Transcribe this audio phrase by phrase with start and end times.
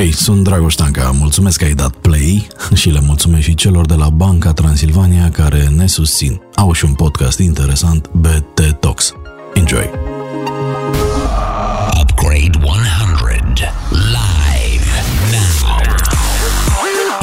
[0.00, 3.94] Hei, sunt Dragoș Tanca, mulțumesc că ai dat play și le mulțumesc și celor de
[3.94, 6.40] la Banca Transilvania care ne susțin.
[6.54, 9.14] Au și un podcast interesant, BT Talks.
[9.54, 9.90] Enjoy!
[12.00, 14.90] Upgrade 100 live
[15.30, 15.80] now.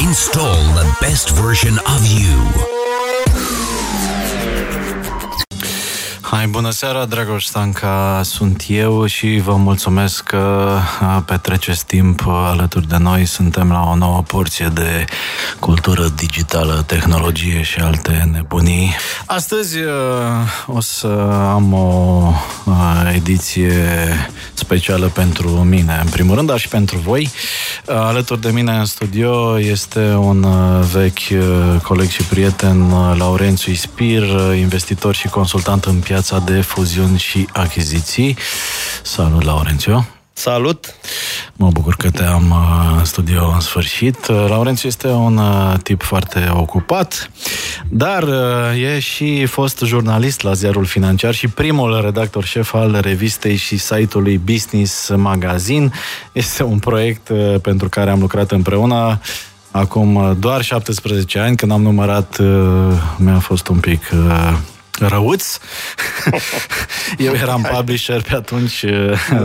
[0.07, 2.76] Install the best version of you.
[6.37, 10.77] Hai, bună seara, Dragoș Stanca sunt eu și vă mulțumesc că
[11.25, 13.25] petreceți timp alături de noi.
[13.25, 15.05] Suntem la o nouă porție de
[15.59, 18.95] cultură digitală, tehnologie și alte nebunii.
[19.25, 19.77] Astăzi
[20.67, 21.07] o să
[21.53, 22.31] am o
[23.13, 23.73] ediție
[24.53, 27.29] specială pentru mine, în primul rând, dar și pentru voi.
[27.87, 30.45] Alături de mine în studio este un
[30.91, 31.43] vechi
[31.83, 34.23] coleg și prieten, Laurențiu Ispir,
[34.57, 38.37] investitor și consultant în piață piața de fuziuni și achiziții.
[39.03, 40.07] Salut, Laurențiu!
[40.33, 40.95] Salut!
[41.53, 44.27] Mă bucur că te am uh, în studio în sfârșit.
[44.27, 47.31] Uh, Laurențiu este un uh, tip foarte ocupat,
[47.89, 48.23] dar
[48.75, 54.37] e și fost jurnalist la ziarul financiar și primul redactor șef al revistei și site-ului
[54.37, 55.89] Business Magazine.
[56.31, 59.19] Este un proiect pentru care am lucrat împreună
[59.71, 62.37] acum doar 17 ani, când am numărat,
[63.17, 64.01] mi-a fost un pic
[64.99, 65.57] răuț.
[67.17, 68.85] Eu eram publisher pe atunci,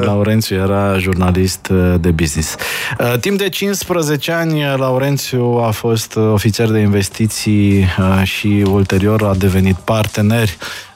[0.00, 2.54] Laurențiu era jurnalist uh, de business.
[2.98, 9.34] Uh, timp de 15 ani, Laurențiu a fost ofițer de investiții uh, și ulterior a
[9.34, 10.48] devenit partener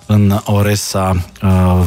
[0.07, 1.17] în Oresa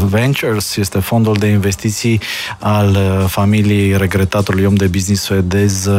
[0.04, 2.22] Ventures, este fondul de investiții
[2.60, 5.90] al familiei regretatului om de business suedez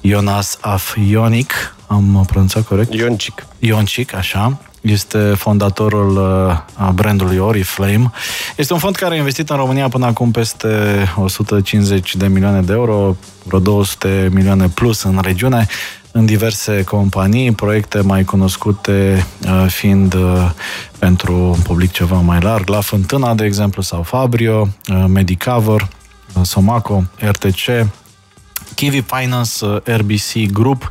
[0.00, 1.76] Jonas Afjonic.
[1.86, 2.94] Am pronunțat corect?
[2.94, 3.46] Ioncic.
[3.58, 4.58] Ioncic, așa
[4.90, 8.10] este fondatorul uh, brandului Oriflame.
[8.56, 10.68] Este un fond care a investit în România până acum peste
[11.16, 15.66] 150 de milioane de euro, vreo 200 milioane plus în regiune,
[16.12, 20.50] în diverse companii, proiecte mai cunoscute uh, fiind uh,
[20.98, 24.68] pentru un public ceva mai larg, la Fântâna, de exemplu, sau Fabrio,
[25.06, 25.88] Medicover,
[26.42, 27.86] Somaco, RTC,
[28.74, 30.90] Kiwi Finance, uh, RBC Group,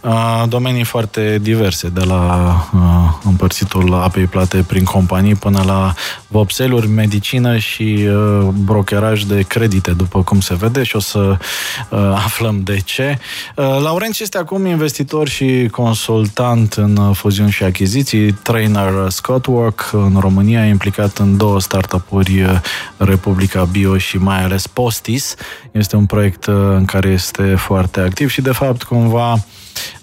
[0.00, 2.80] uh, domenii foarte diverse, de la uh,
[3.24, 5.94] împărțitul apei plate prin companii până la
[6.26, 8.08] vopseluri, medicină și
[8.64, 11.36] brokeraj de credite, după cum se vede și o să
[12.14, 13.18] aflăm de ce.
[13.54, 21.18] Laurenț este acum investitor și consultant în fuziuni și achiziții, trainer Scottwork în România, implicat
[21.18, 22.60] în două startup-uri,
[22.96, 25.34] Republica Bio și mai ales Postis.
[25.70, 29.32] Este un proiect în care este este foarte activ și, de fapt, cumva,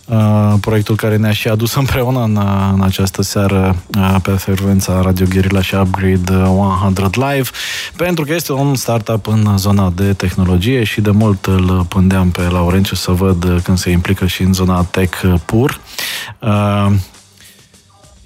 [0.05, 5.01] uh, proiectul care ne-a și adus împreună în, uh, în această seară uh, pe frecvența
[5.01, 7.49] Radio Guerilla și Upgrade 100 Live,
[7.95, 12.41] pentru că este un startup în zona de tehnologie și de mult îl pândeam pe
[12.41, 15.79] Laurențiu să văd când se implică și în zona tech pur.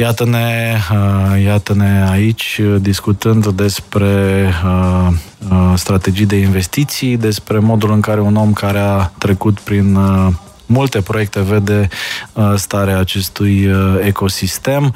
[0.02, 5.14] Iată-ne, uh, iată-ne aici uh, discutând despre uh,
[5.76, 9.98] strategii de investiții, despre modul în care un om care a trecut prin
[10.72, 11.88] multe proiecte vede
[12.56, 13.70] starea acestui
[14.02, 14.94] ecosistem.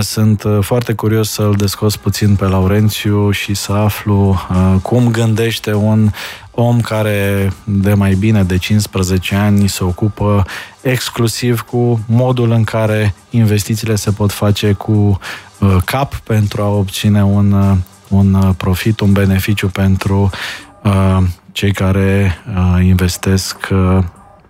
[0.00, 4.40] Sunt foarte curios să-l descos puțin pe Laurențiu și să aflu
[4.82, 6.10] cum gândește un
[6.58, 10.44] om care de mai bine de 15 ani se ocupă
[10.80, 15.18] exclusiv cu modul în care investițiile se pot face cu
[15.58, 17.76] uh, cap pentru a obține un, uh,
[18.08, 20.30] un uh, profit, un beneficiu pentru
[21.52, 22.38] cei care
[22.80, 23.68] investesc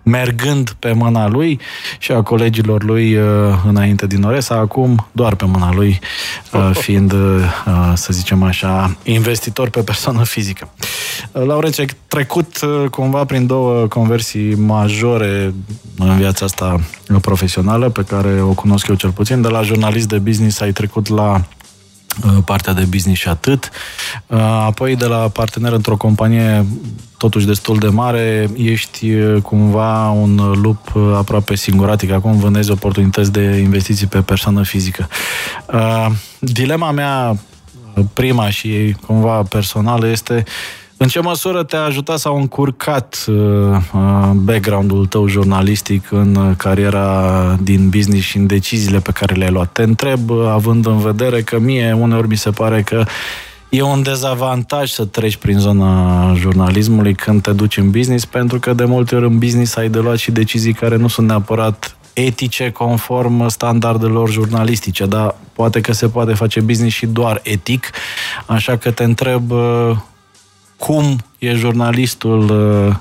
[0.07, 1.59] mergând pe mâna lui
[1.99, 3.23] și a colegilor lui uh,
[3.67, 5.99] înainte din Oresa, acum doar pe mâna lui,
[6.51, 7.19] uh, fiind, uh,
[7.93, 10.69] să zicem așa, investitor pe persoană fizică.
[11.31, 12.59] Laurențiu, ai trecut
[12.91, 15.53] cumva prin două conversii majore
[15.97, 16.79] în viața asta
[17.21, 19.41] profesională, pe care o cunosc eu cel puțin.
[19.41, 21.56] De la jurnalist de business ai trecut la Uh,
[22.45, 23.69] partea de business și atât.
[24.27, 26.65] Uh, apoi de la partener într-o companie
[27.17, 32.11] totuși destul de mare, ești uh, cumva un lup aproape singuratic.
[32.11, 35.07] Acum vânezi oportunități de investiții pe persoană fizică.
[36.39, 37.37] Dilema mea
[38.13, 40.43] prima și cumva personală este
[40.97, 47.89] în ce măsură te-a ajutat sau încurcat uh, uh, background-ul tău jurnalistic în cariera din
[47.89, 49.71] business și în deciziile pe care le-ai luat?
[49.71, 53.03] Te întreb, uh, având în vedere că mie uneori mi se pare că
[53.69, 58.73] e un dezavantaj să treci prin zona jurnalismului când te duci în business, pentru că
[58.73, 62.71] de multe ori în business ai de luat și decizii care nu sunt neapărat etice
[62.71, 67.89] conform standardelor jurnalistice, dar poate că se poate face business și doar etic,
[68.45, 69.51] așa că te întreb
[70.77, 72.95] cum e jurnalistul uh,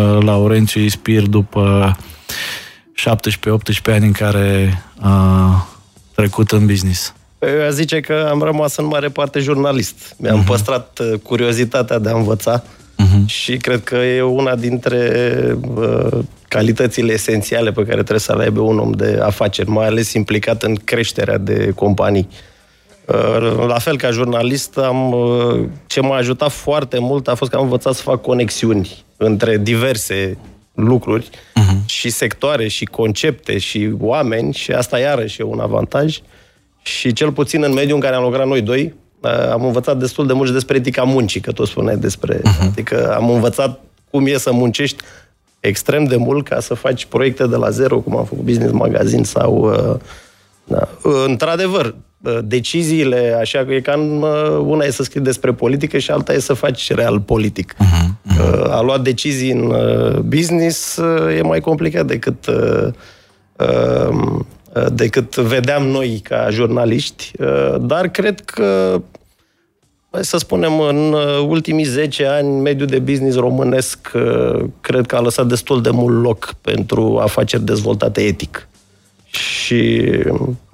[0.00, 1.96] uh, Laurențiu Ispir după
[3.90, 5.68] 17-18 ani în care a
[6.14, 7.12] trecut în business?
[7.38, 10.14] Eu zice că am rămas în mare parte jurnalist.
[10.16, 10.46] Mi-am uh-huh.
[10.46, 13.26] păstrat uh, curiozitatea de a învăța uh-huh.
[13.26, 15.32] și cred că e una dintre
[15.74, 16.18] uh,
[16.48, 20.62] calitățile esențiale pe care trebuie să le aibă un om de afaceri, mai ales implicat
[20.62, 22.28] în creșterea de companii.
[22.30, 22.36] Uh,
[23.66, 27.62] la fel ca jurnalist, am, uh, ce m-a ajutat foarte mult a fost că am
[27.62, 30.38] învățat să fac conexiuni între diverse
[30.74, 31.84] lucruri uh-huh.
[31.86, 36.18] și sectoare și concepte și oameni și asta iarăși e un avantaj.
[36.82, 40.26] Și cel puțin în mediul în care am lucrat noi doi, uh, am învățat destul
[40.26, 42.38] de mult despre etica muncii, că tu spuneai despre...
[42.38, 42.66] Uh-huh.
[42.70, 43.80] Adică am învățat
[44.10, 45.04] cum e să muncești
[45.60, 49.22] extrem de mult ca să faci proiecte de la zero, cum am făcut Business Magazine
[49.22, 49.76] sau...
[50.64, 50.88] Da.
[51.26, 51.94] Într-adevăr,
[52.44, 54.22] deciziile, așa că e ca în,
[54.64, 57.74] una e să scrii despre politică și alta e să faci real politic.
[57.74, 58.70] Uh-huh, uh-huh.
[58.70, 59.72] A luat decizii în
[60.24, 61.00] business
[61.38, 62.46] e mai complicat decât
[64.92, 67.30] decât vedeam noi ca jurnaliști,
[67.80, 69.00] dar cred că
[70.10, 71.12] să spunem, în
[71.46, 74.10] ultimii 10 ani, mediul de business românesc
[74.80, 78.68] cred că a lăsat destul de mult loc pentru afaceri dezvoltate etic.
[79.30, 80.10] Și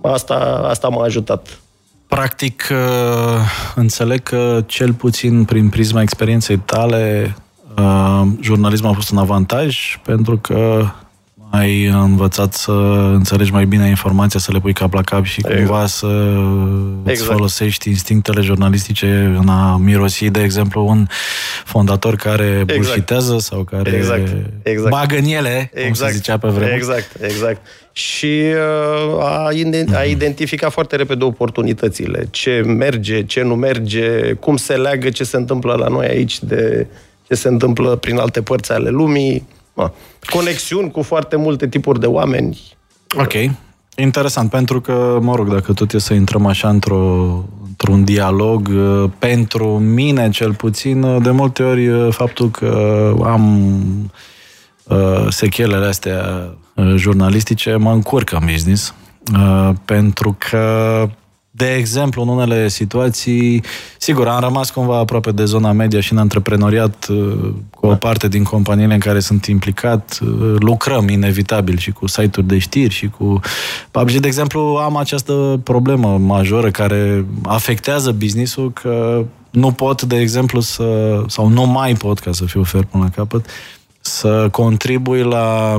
[0.02, 0.34] asta,
[0.68, 1.58] asta m-a ajutat.
[2.06, 3.40] Practic, uh,
[3.74, 7.36] înțeleg că cel puțin prin prisma experienței tale,
[7.78, 10.86] uh, jurnalismul a fost un avantaj pentru că
[11.54, 12.70] ai învățat să
[13.14, 15.58] înțelegi mai bine informația, să le pui cap la cap și exact.
[15.58, 16.36] cumva să
[17.04, 17.30] exact.
[17.30, 21.06] folosești instinctele jurnalistice în a mirosi, de exemplu, un
[21.64, 22.74] fondator care exact.
[22.74, 24.28] bullshitează sau care exact.
[24.62, 24.90] Exact.
[24.90, 25.72] bagă în ele, exact.
[25.72, 26.12] cum se exact.
[26.12, 26.74] zicea pe vremuri.
[26.74, 27.60] Exact, exact.
[27.92, 28.42] Și
[29.14, 29.50] uh, a,
[29.94, 35.36] a identificat foarte repede oportunitățile, ce merge, ce nu merge, cum se leagă ce se
[35.36, 36.86] întâmplă la noi aici de
[37.26, 39.46] ce se întâmplă prin alte părți ale lumii
[40.30, 42.58] conexiuni cu foarte multe tipuri de oameni.
[43.18, 43.32] Ok.
[43.96, 49.10] Interesant, pentru că, mă rog, dacă tot e să intrăm așa într-o, într-un dialog, uh,
[49.18, 53.70] pentru mine cel puțin, uh, de multe ori uh, faptul că am
[54.84, 56.48] uh, sechelele astea
[56.96, 58.94] jurnalistice mă încurcă în business,
[59.34, 61.08] uh, pentru că
[61.56, 63.62] de exemplu, în unele situații,
[63.98, 68.28] sigur, am rămas cumva aproape de zona media și în antreprenoriat uh, cu o parte
[68.28, 73.08] din companiile în care sunt implicat, uh, lucrăm inevitabil și cu site-uri de știri și
[73.08, 73.40] cu
[73.90, 74.10] PUBG.
[74.10, 81.20] De exemplu, am această problemă majoră care afectează business-ul că nu pot, de exemplu, să,
[81.26, 83.46] sau nu mai pot, ca să fiu fer până la capăt,
[84.06, 85.76] să contribui la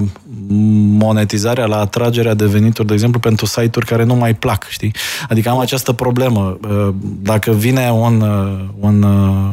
[0.98, 4.94] monetizarea, la atragerea de venituri, de exemplu, pentru site-uri care nu mai plac, știi?
[5.30, 6.58] Adică am această problemă.
[6.70, 9.52] Uh, dacă vine un, uh, un uh,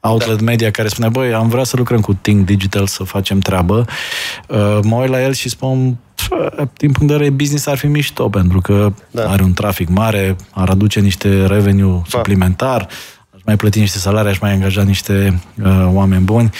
[0.00, 0.44] outlet da.
[0.44, 3.84] media care spune, băi, am vrea să lucrăm cu Think Digital, să facem treabă,
[4.82, 5.98] mă uit la el și spun,
[6.76, 9.30] din punct de vedere business ar fi mișto, pentru că da.
[9.30, 12.02] are un trafic mare, ar aduce niște revenue da.
[12.08, 12.88] suplimentar,
[13.34, 16.50] aș mai plăti niște salarii, aș mai angaja niște uh, oameni buni.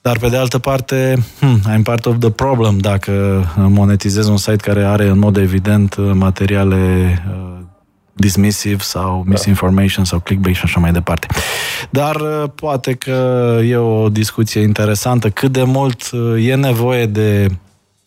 [0.00, 4.56] Dar pe de altă parte, hmm, I'm part of the problem dacă monetizez un site
[4.56, 6.76] care are în mod evident materiale
[7.30, 7.58] uh,
[8.12, 9.30] dismissive sau da.
[9.30, 11.26] misinformation sau clickbait și așa mai departe.
[11.90, 17.46] Dar uh, poate că e o discuție interesantă cât de mult uh, e nevoie de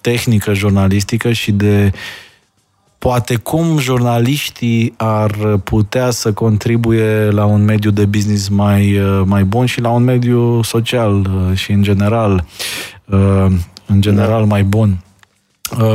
[0.02, 1.92] tehnică jurnalistică și de
[3.02, 5.32] poate cum jurnaliștii ar
[5.64, 10.04] putea să contribuie la un mediu de business mai, uh, mai bun și la un
[10.04, 12.46] mediu social uh, și în general,
[13.06, 13.46] uh,
[13.86, 14.46] în general da.
[14.46, 15.04] mai bun.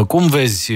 [0.06, 0.72] Cum vezi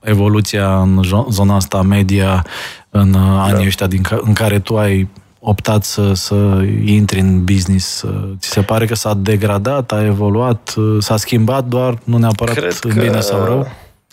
[0.00, 2.46] evoluția în zona asta media
[2.90, 3.66] în anii da.
[3.66, 5.08] ăștia din ca, în care tu ai
[5.40, 8.04] optat să, să intri în business?
[8.38, 12.92] Ți se pare că s-a degradat, a evoluat, s-a schimbat doar, nu neapărat Cred în
[12.92, 13.20] bine că...
[13.20, 13.66] sau rău?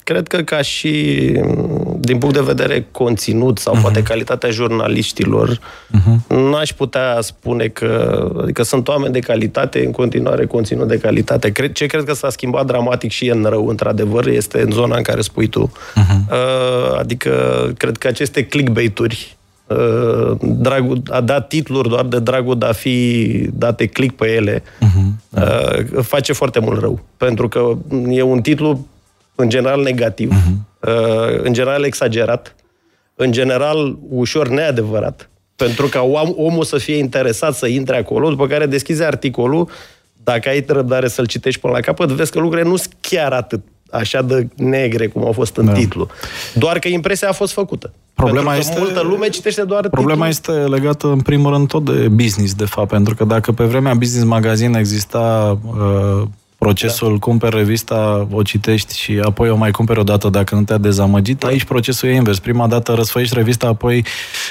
[0.07, 0.93] Cred că ca și
[1.99, 3.81] din punct de vedere conținut sau uh-huh.
[3.81, 6.27] poate calitatea jurnaliștilor, uh-huh.
[6.27, 11.51] n-aș putea spune că, adică sunt oameni de calitate, în continuare conținut de calitate.
[11.51, 15.03] Cred, ce cred că s-a schimbat dramatic și în rău, într-adevăr, este în zona în
[15.03, 15.71] care spui tu.
[15.71, 16.31] Uh-huh.
[16.99, 17.31] Adică,
[17.77, 19.37] cred că aceste clickbait-uri
[19.67, 24.63] uh, dragul, a dat titluri doar de dragul de a fi date click pe ele,
[24.63, 26.01] uh-huh.
[26.01, 26.99] face foarte mult rău.
[27.17, 27.77] Pentru că
[28.09, 28.87] e un titlu
[29.39, 30.77] în general negativ, uh-huh.
[31.43, 32.55] în general exagerat,
[33.15, 36.01] în general ușor neadevărat, pentru ca
[36.35, 39.69] omul să fie interesat să intre acolo, după care deschizi articolul,
[40.23, 43.61] dacă ai răbdare să-l citești până la capăt, vezi că lucrurile nu sunt chiar atât
[43.91, 45.71] așa de negre cum au fost în da.
[45.71, 46.07] titlu.
[46.53, 47.93] Doar că impresia a fost făcută.
[48.13, 50.55] Problema pentru că este, multă lume citește doar Problema titlul.
[50.57, 53.93] este legată în primul rând tot de business, de fapt, pentru că dacă pe vremea
[53.93, 56.27] Business Magazine exista uh,
[56.57, 57.19] procesul da.
[57.19, 61.43] cumperi revista, o citești și apoi o mai cumperi o dată dacă nu te-a dezamăgit,
[61.43, 62.39] aici procesul e invers.
[62.39, 64.05] Prima dată răsfăiești revista, apoi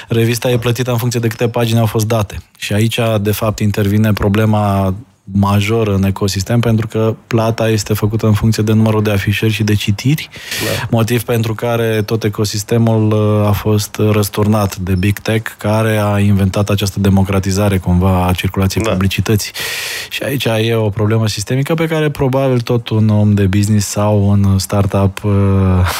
[0.07, 2.37] revista e plătită în funcție de câte pagini au fost date.
[2.57, 4.93] Și aici, de fapt, intervine problema
[5.31, 9.63] major în ecosistem pentru că plata este făcută în funcție de numărul de afișări și
[9.63, 10.29] de citiri,
[10.65, 10.87] da.
[10.89, 16.69] motiv pentru care tot ecosistemul uh, a fost răsturnat de Big Tech, care a inventat
[16.69, 18.91] această democratizare cumva a circulației da.
[18.91, 19.51] publicității.
[20.09, 24.29] Și aici e o problemă sistemică pe care probabil tot un om de business sau
[24.29, 25.31] un startup uh,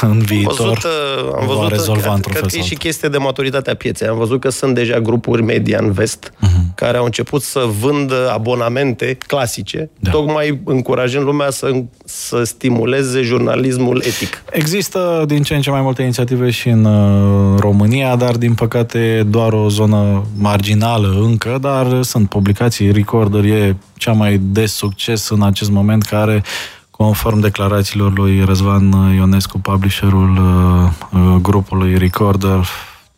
[0.00, 2.42] în viitor am văzut, uh, am văzut, va rezolva într-un fel.
[2.42, 4.08] Cred că e și chestie de maturitate a pieței.
[4.08, 6.74] Am văzut că sunt deja grupuri media în vest uh-huh.
[6.74, 10.10] care au început să vândă abonamente clasice, da.
[10.10, 11.70] tocmai încurajând lumea să,
[12.04, 14.42] să stimuleze jurnalismul etic.
[14.50, 19.26] Există din ce în ce mai multe inițiative și în uh, România, dar din păcate
[19.30, 22.92] doar o zonă marginală încă, dar sunt publicații.
[22.92, 26.42] Recorder e cea mai des succes în acest moment care
[26.90, 32.66] conform declarațiilor lui Răzvan Ionescu, publisherul uh, uh grupului Recorder,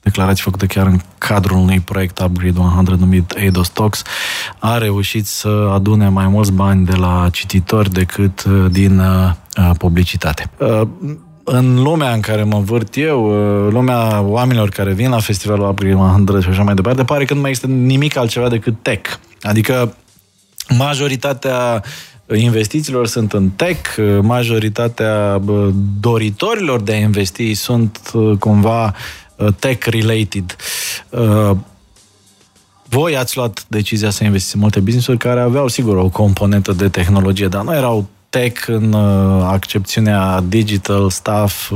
[0.03, 4.03] declarații făcute chiar în cadrul unui proiect Upgrade 100 numit ADOS Talks,
[4.59, 9.71] a reușit să adune mai mulți bani de la cititori decât uh, din uh, uh,
[9.79, 10.51] publicitate.
[10.59, 10.81] Uh,
[11.45, 15.95] în lumea în care mă vârt eu, uh, lumea oamenilor care vin la festivalul Upgrade
[15.95, 19.11] 100 și așa mai departe, pare că nu mai este nimic altceva decât tech.
[19.43, 19.95] Adică
[20.79, 21.83] majoritatea
[22.35, 25.43] investițiilor sunt în tech, majoritatea
[26.01, 28.95] doritorilor de a investi sunt cumva Uh,
[29.59, 30.57] tech-related.
[31.09, 31.51] Uh,
[32.89, 36.89] voi ați luat decizia să investiți în multe business-uri care aveau, sigur, o componentă de
[36.89, 41.73] tehnologie, dar nu erau tech în uh, accepțiunea digital stuff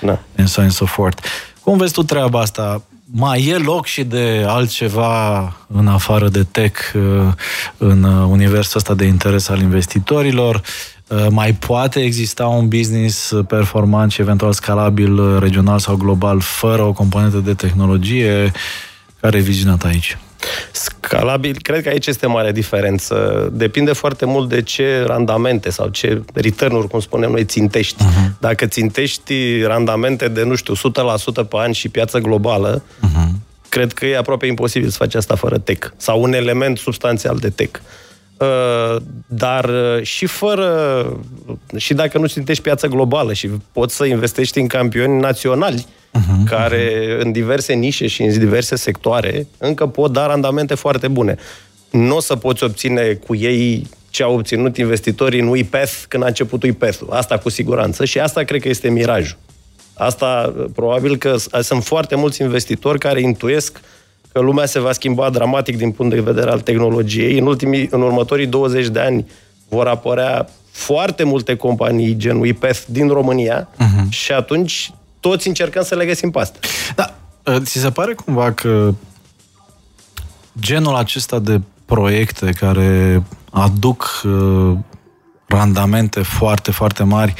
[0.00, 0.18] da.
[0.36, 1.22] and so on and so forth.
[1.62, 2.82] Cum vezi tu treaba asta?
[3.14, 6.80] Mai e loc și de altceva în afară de tech
[7.76, 10.62] în universul ăsta de interes al investitorilor?
[11.12, 16.82] Uh, mai poate exista un business performant și eventual scalabil uh, regional sau global fără
[16.82, 18.52] o componentă de tehnologie?
[19.20, 20.18] Care e viziunea ta aici?
[20.72, 23.48] Scalabil, cred că aici este mare diferență.
[23.52, 28.04] Depinde foarte mult de ce randamente sau ce return-uri, cum spunem noi, țintești.
[28.04, 28.38] Uh-huh.
[28.38, 30.78] Dacă țintești randamente de, nu știu, 100%
[31.48, 33.28] pe an și piață globală, uh-huh.
[33.68, 37.50] cred că e aproape imposibil să faci asta fără tech sau un element substanțial de
[37.50, 37.80] tech.
[38.42, 41.20] Uh, dar uh, și fără,
[41.76, 47.16] și dacă nu țintești piața globală și poți să investești în campioni naționali, uh-huh, care
[47.16, 47.20] uh-huh.
[47.20, 51.36] în diverse nișe și în diverse sectoare încă pot da randamente foarte bune.
[51.90, 56.26] Nu o să poți obține cu ei ce au obținut investitorii în UIPETH când a
[56.26, 59.36] început uipeth Asta cu siguranță și asta cred că este mirajul.
[59.94, 64.01] Asta probabil că sunt foarte mulți investitori care intuiesc uh,
[64.32, 67.38] că lumea se va schimba dramatic din punct de vedere al tehnologiei.
[67.38, 69.30] În, ultimii, în următorii 20 de ani
[69.68, 74.08] vor apărea foarte multe companii gen UIPETH din România uh-huh.
[74.08, 76.60] și atunci toți încercăm să le găsim pe astea.
[76.94, 77.14] Da,
[77.58, 78.94] ți se pare cumva că
[80.60, 84.76] genul acesta de proiecte care aduc uh,
[85.52, 87.34] randamente foarte, foarte mari,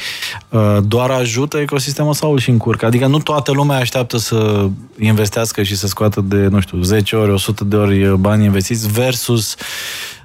[0.49, 2.85] uh, doar ajută ecosistemul sau și încurcă.
[2.85, 4.67] Adică nu toată lumea așteaptă să
[4.99, 9.55] investească și să scoată de, nu știu, 10 ori, 100 de ori bani investiți versus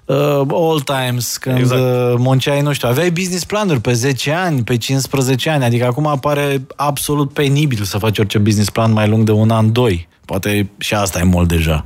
[0.04, 1.80] uh, all times, când exact.
[1.80, 6.06] Uh, munceai, nu știu, aveai business planuri pe 10 ani, pe 15 ani, adică acum
[6.06, 10.08] apare absolut penibil să faci orice business plan mai lung de un an, doi.
[10.24, 11.84] Poate și asta e mult deja.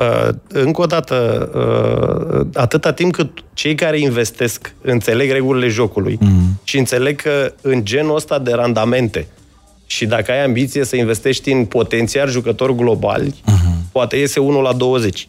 [0.00, 6.60] Uh, încă o dată, uh, atâta timp cât cei care investesc înțeleg regulile jocului mm.
[6.64, 9.26] și înțeleg că în genul ăsta de randamente
[9.86, 13.92] și dacă ai ambiție să investești în potențial jucători globali, mm-hmm.
[13.92, 15.28] poate iese 1 la 20.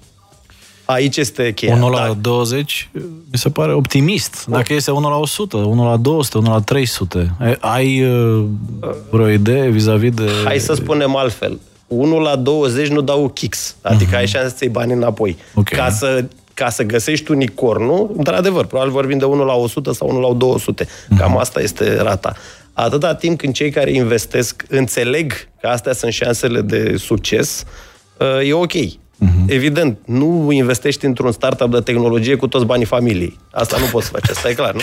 [0.85, 1.75] Aici este cheia.
[1.75, 2.89] 1 la 20
[3.31, 4.45] mi se pare optimist.
[4.45, 8.45] Dacă este 1 la 100, 1 la 200, 1 la 300, ai uh,
[9.09, 10.29] vreo idee vis-a-vis de...
[10.43, 11.59] Hai să spunem altfel.
[11.91, 13.75] 1 la 20 nu dau kicks.
[13.81, 14.17] Adică uh-huh.
[14.17, 15.38] ai șanse să-i bani înapoi.
[15.53, 15.79] Okay.
[15.79, 20.19] Ca să ca să găsești unicornul, într-adevăr, probabil vorbim de 1 la 100 sau 1
[20.19, 20.86] la 200.
[20.86, 21.17] Uh-huh.
[21.17, 22.33] Cam asta este rata.
[22.74, 27.63] Atâta timp când cei care investesc înțeleg că astea sunt șansele de succes,
[28.17, 28.74] uh, e ok.
[29.25, 29.45] Uh-huh.
[29.45, 33.39] Evident, nu investești într-un startup de tehnologie cu toți banii familiei.
[33.51, 34.81] Asta nu poți să faci, asta e clar, nu?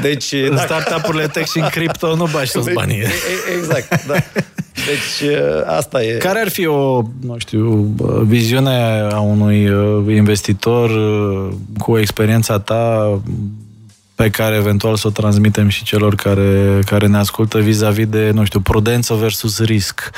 [0.00, 0.66] Deci, în dacă...
[0.66, 3.02] startup-urile tech și în cripto nu bagi toți banii.
[3.58, 4.14] Exact, da.
[4.74, 5.30] Deci,
[5.66, 6.16] asta e.
[6.16, 7.94] Care ar fi o, nu știu,
[8.24, 9.70] viziune a unui
[10.16, 10.90] investitor
[11.78, 13.12] cu experiența ta
[14.18, 18.44] pe care eventual să o transmitem și celor care, care ne ascultă vis-a-vis de, nu
[18.44, 20.10] știu, prudență versus risc.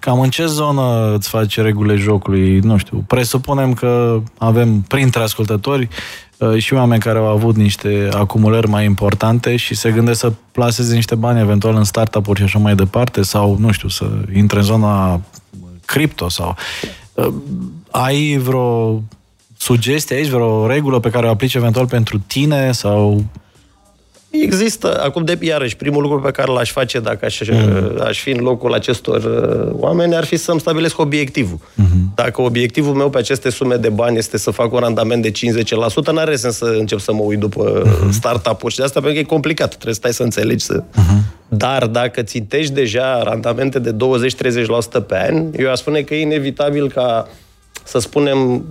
[0.00, 2.58] Cam în ce zonă îți face regulile jocului?
[2.58, 5.88] Nu știu, presupunem că avem printre ascultători
[6.38, 10.94] uh, și oameni care au avut niște acumulări mai importante și se gândesc să plaseze
[10.94, 14.64] niște bani eventual în startup-uri și așa mai departe sau, nu știu, să intre în
[14.64, 15.20] zona
[15.84, 16.56] cripto sau...
[17.12, 17.32] Uh,
[17.90, 19.02] ai vreo
[19.56, 23.24] sugestie aici, vreo regulă pe care o aplici eventual pentru tine sau
[24.42, 28.00] Există, acum de iarăși, primul lucru pe care l-aș face dacă aș, mm.
[28.06, 31.58] aș fi în locul acestor uh, oameni ar fi să-mi stabilesc obiectivul.
[31.58, 32.14] Mm-hmm.
[32.14, 36.12] Dacă obiectivul meu pe aceste sume de bani este să fac un randament de 50%,
[36.12, 38.10] n-are sens să încep să mă uit după mm-hmm.
[38.10, 39.68] startup-uri și de asta pentru că e complicat.
[39.68, 40.82] Trebuie să stai să înțelegi să...
[40.82, 41.42] Mm-hmm.
[41.48, 43.96] Dar dacă țintești deja randamente de 20-30%
[45.06, 47.28] pe an, eu aș spune că e inevitabil ca,
[47.84, 48.64] să spunem,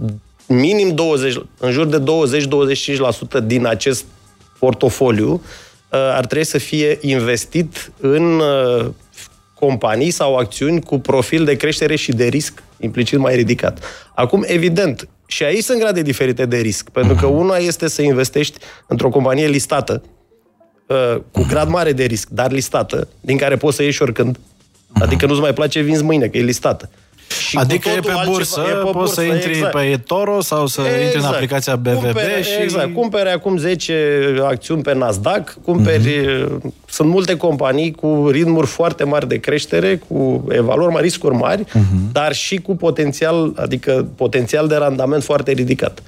[0.47, 2.03] minim 20, în jur de
[3.41, 4.05] 20-25% din acest
[4.63, 5.39] portofoliu uh,
[5.91, 8.85] ar trebui să fie investit în uh,
[9.59, 13.79] companii sau acțiuni cu profil de creștere și de risc implicit mai ridicat.
[14.15, 17.35] Acum, evident, și aici sunt grade diferite de risc, pentru că mhm.
[17.35, 20.03] una este să investești într-o companie listată,
[20.87, 24.39] uh, cu grad mare de risc, dar listată, din care poți să ieși oricând.
[24.87, 25.01] Mhm.
[25.01, 26.89] Adică nu-ți mai place, vinzi mâine, că e listată.
[27.43, 29.73] Și adică e pe bursă, altceva, e pe poți să intri exact.
[29.73, 31.03] pe eToro sau să exact.
[31.03, 32.61] intri în aplicația BVB cumpere, și...
[32.61, 36.01] Exact, cumpere acum 10 acțiuni pe Nasdaq, cumperi...
[36.01, 36.81] Mm-hmm.
[36.85, 42.11] Sunt multe companii cu ritmuri foarte mari de creștere, cu evaluări mari, riscuri mari, mm-hmm.
[42.11, 46.01] dar și cu potențial, adică potențial de randament foarte ridicat.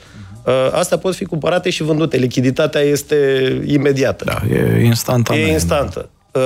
[0.46, 2.18] Uh, astea pot fi cumpărate și vândute.
[2.18, 3.16] Lichiditatea este
[3.66, 4.24] imediată.
[4.24, 5.40] Da, e instantană.
[5.40, 6.10] E instantă.
[6.32, 6.42] Uh,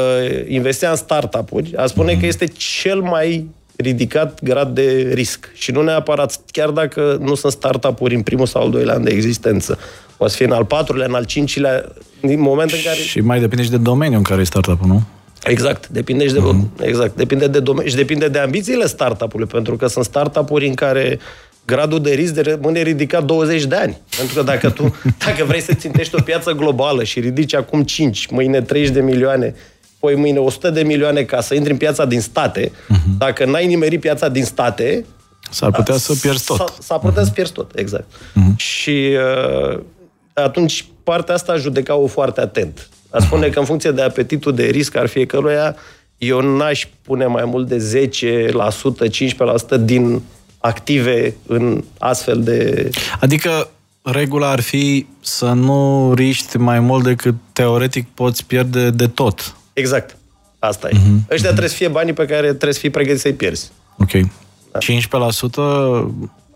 [0.47, 2.19] investea în startup-uri, a spune mm-hmm.
[2.19, 2.45] că este
[2.81, 3.47] cel mai
[3.81, 5.49] ridicat grad de risc.
[5.53, 9.11] Și nu neapărat, chiar dacă nu sunt startup-uri în primul sau al doilea an de
[9.11, 9.79] existență,
[10.17, 11.85] o să fie în al patrulea, în al cincilea,
[12.21, 12.97] din moment în care...
[12.97, 15.01] Și mai depinde și de domeniul în care e startup-ul, nu?
[15.43, 16.85] Exact, depinde și de, uh-huh.
[16.85, 21.19] exact, depinde de domeniu și depinde de ambițiile startup-ului, pentru că sunt startup-uri în care
[21.65, 24.01] gradul de risc de rămâne ridicat 20 de ani.
[24.17, 24.95] Pentru că dacă tu,
[25.25, 29.55] dacă vrei să țintești o piață globală și ridici acum 5, mâine 30 de milioane
[29.99, 33.17] pui mâine 100 de milioane ca să intri în piața din state, uh-huh.
[33.17, 35.05] dacă n-ai nimerit piața din state,
[35.49, 36.73] S-ar putea să pierzi tot.
[36.79, 37.25] S-ar putea uh-huh.
[37.25, 38.05] să pierzi tot, exact.
[38.05, 38.55] Uh-huh.
[38.55, 39.17] Și
[39.71, 39.79] uh,
[40.33, 42.89] atunci partea asta judeca-o foarte atent.
[43.09, 43.53] A spune uh-huh.
[43.53, 45.75] că în funcție de apetitul de risc al fiecăruia,
[46.17, 48.09] eu n-aș pune mai mult de
[49.73, 50.21] 10%, 15% din
[50.59, 52.89] active în astfel de...
[53.19, 53.69] Adică
[54.01, 59.55] regula ar fi să nu riști mai mult decât teoretic poți pierde de tot.
[59.73, 60.17] Exact.
[60.59, 60.91] Asta e.
[60.91, 61.31] Uh-huh.
[61.31, 61.51] Ăștia uh-huh.
[61.51, 63.71] trebuie să fie banii pe care trebuie să fii pregătit să-i pierzi.
[63.97, 64.11] Ok.
[64.71, 64.79] Da.
[64.79, 66.05] 15%?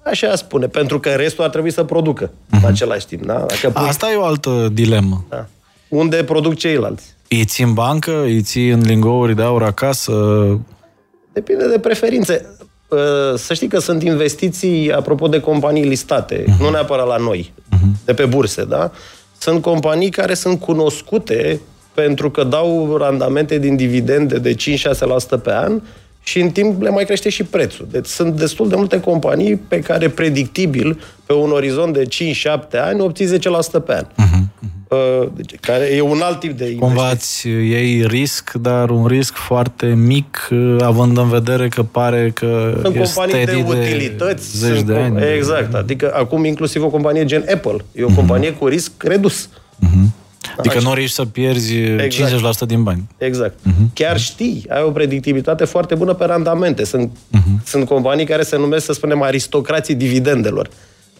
[0.05, 2.61] Așa spune, pentru că restul ar trebui să producă uh-huh.
[2.61, 3.25] în același timp.
[3.25, 3.33] Da?
[3.47, 3.87] Dacă pui...
[3.87, 5.25] Asta e o altă dilemă.
[5.29, 5.47] Da.
[5.87, 7.13] Unde produc ceilalți?
[7.27, 8.21] Îi ții în bancă?
[8.21, 10.13] Îi ții în lingouri de aur acasă?
[11.33, 12.55] Depinde de preferințe.
[12.91, 16.59] Ă, să știi că sunt investiții, apropo de companii listate, uh-huh.
[16.59, 18.05] nu neapărat la noi, uh-huh.
[18.05, 18.91] de pe burse, da?
[19.37, 21.61] Sunt companii care sunt cunoscute
[21.93, 24.57] pentru că dau randamente din dividende de 5-6%
[25.43, 25.81] pe an
[26.23, 27.87] și în timp le mai crește și prețul.
[27.91, 33.01] Deci sunt destul de multe companii pe care predictibil, pe un orizont de 5-7 ani,
[33.01, 33.39] obții 10%
[33.85, 34.05] pe an.
[34.05, 34.43] Uh-huh.
[35.35, 36.87] Deci, care e un alt tip de investiție.
[36.87, 42.31] Cumva îți iei risc, dar un risc foarte mic, uh, având în vedere că pare
[42.33, 44.57] că Sunt companii de utilități.
[44.57, 45.23] Zeci de ani.
[45.35, 45.73] Exact.
[45.73, 47.85] Adică acum inclusiv o companie gen Apple.
[47.91, 48.15] E o uh-huh.
[48.15, 49.47] companie cu risc redus.
[49.47, 50.22] Uh-huh.
[50.57, 50.87] Adică Așa.
[50.87, 52.63] nu riști să pierzi exact.
[52.63, 53.07] 50% din bani.
[53.17, 53.55] Exact.
[53.59, 53.93] Uh-huh.
[53.93, 56.83] Chiar știi, ai o predictibilitate foarte bună pe randamente.
[56.83, 57.63] Sunt, uh-huh.
[57.65, 60.69] sunt companii care se numesc, să spunem, aristocrații dividendelor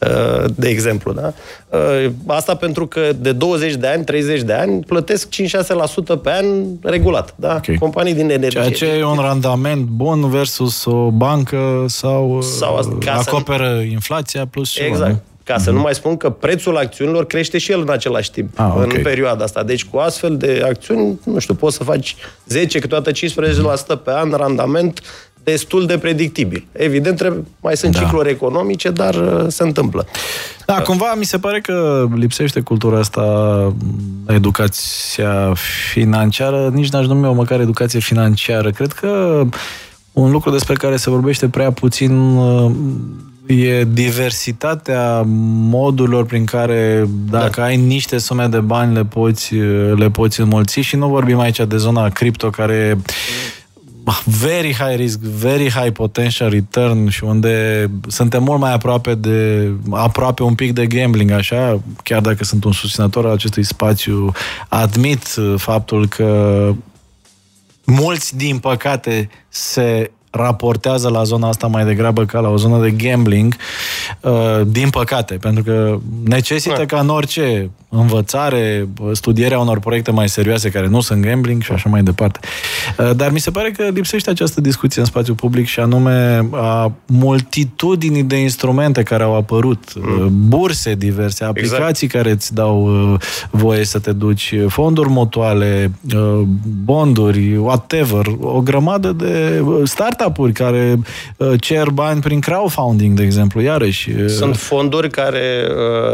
[0.04, 1.14] uh, de exemplu.
[1.14, 1.34] Da?
[1.70, 6.46] Uh, asta pentru că de 20 de ani, 30 de ani, plătesc 5-6% pe an
[6.82, 7.34] regulat.
[7.36, 7.56] Da?
[7.56, 7.76] Okay.
[7.76, 8.62] Companii din energie.
[8.62, 13.82] Ceea ce e un randament bun versus o bancă sau, sau acoperă să...
[13.82, 15.24] inflația plus Exact.
[15.44, 18.60] Ceva, ca să nu mai spun că prețul acțiunilor crește și el în același timp,
[18.60, 18.96] ah, okay.
[18.96, 19.64] în perioada asta.
[19.64, 22.16] Deci cu astfel de acțiuni, nu știu, poți să faci
[22.48, 23.12] 10, câteodată
[24.00, 25.02] 15% pe an randament
[25.44, 26.66] destul de predictibil.
[26.72, 28.00] Evident, trebuie, mai sunt da.
[28.00, 30.06] cicluri economice, dar uh, se întâmplă.
[30.66, 33.74] Da, cumva mi se pare că lipsește cultura asta,
[34.28, 35.54] educația
[35.92, 38.72] financiară, nici n-aș numi o măcar educație financiară.
[38.72, 39.44] Cred că
[40.12, 42.72] un lucru despre care se vorbește prea puțin uh,
[43.48, 47.64] e diversitatea modurilor prin care dacă da.
[47.64, 49.56] ai niște sume de bani le poți,
[49.96, 52.98] le poți înmulți și nu vorbim aici de zona cripto care
[54.26, 60.44] very high risk, very high potential return și unde suntem mult mai aproape de aproape
[60.44, 64.32] un pic de gambling, așa, chiar dacă sunt un susținător al acestui spațiu,
[64.68, 66.72] admit faptul că
[67.86, 72.92] mulți, din păcate, se raportează la zona asta mai degrabă ca la o zonă de
[72.92, 73.56] gambling,
[74.22, 74.32] uh,
[74.68, 76.86] din păcate, pentru că necesită da.
[76.86, 81.90] ca în orice învățare, studierea unor proiecte mai serioase care nu sunt gambling și așa
[81.90, 82.40] mai departe.
[82.98, 86.92] Uh, dar mi se pare că lipsește această discuție în spațiu public și anume a
[87.06, 90.48] multitudinii de instrumente care au apărut, uh, mm.
[90.48, 91.50] burse diverse, exact.
[91.50, 92.24] aplicații exact.
[92.24, 92.90] care îți dau
[93.52, 95.92] voie să te duci, fonduri mutuale,
[96.84, 101.00] bonduri, whatever, o grămadă de start startup-uri care
[101.38, 104.12] uh, cer bani prin crowdfunding, de exemplu, iarăși.
[104.12, 105.68] Uh, Sunt fonduri care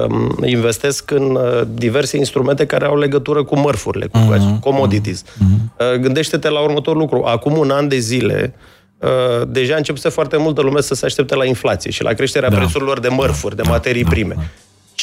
[0.08, 5.24] uh, investesc în uh, diverse instrumente care au legătură cu mărfurile, cu uh-huh, commodities.
[5.24, 5.93] Uh-huh.
[5.93, 7.24] Uh, gândește-te la următorul lucru.
[7.26, 8.54] Acum un an de zile,
[9.02, 12.56] Uh, deja începuse foarte multă lume să se aștepte la inflație și la creșterea da.
[12.58, 14.34] prețurilor de mărfuri, de da, materii da, prime.
[14.38, 14.41] Da.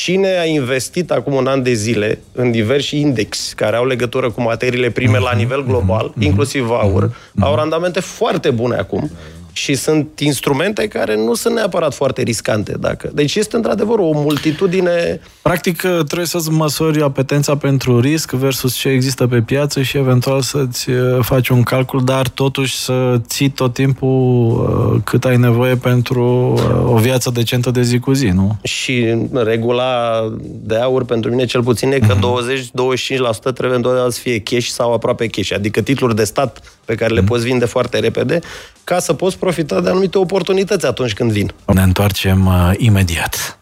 [0.02, 4.42] Cine a investit acum un an de zile în diversi index care au legătură cu
[4.42, 9.10] materiile prime la nivel global, inclusiv aur, au randamente foarte bune acum
[9.56, 12.72] și sunt instrumente care nu sunt neapărat foarte riscante.
[12.80, 13.10] Dacă...
[13.14, 15.20] Deci este într-adevăr o multitudine...
[15.42, 20.90] Practic trebuie să-ți măsori apetența pentru risc versus ce există pe piață și eventual să-ți
[20.90, 26.52] uh, faci un calcul, dar totuși să ții tot timpul uh, cât ai nevoie pentru
[26.56, 28.56] uh, o viață decentă de zi cu zi, nu?
[28.62, 33.50] Și regula de aur pentru mine cel puțin e că mm-hmm.
[33.50, 37.14] 20-25% trebuie întotdeauna să fie cash sau aproape cash, adică titluri de stat pe care
[37.14, 37.26] le mm-hmm.
[37.26, 38.40] poți vinde foarte repede
[38.86, 41.52] ca să poți profita de anumite oportunități atunci când vin.
[41.66, 43.58] Ne întoarcem uh, imediat.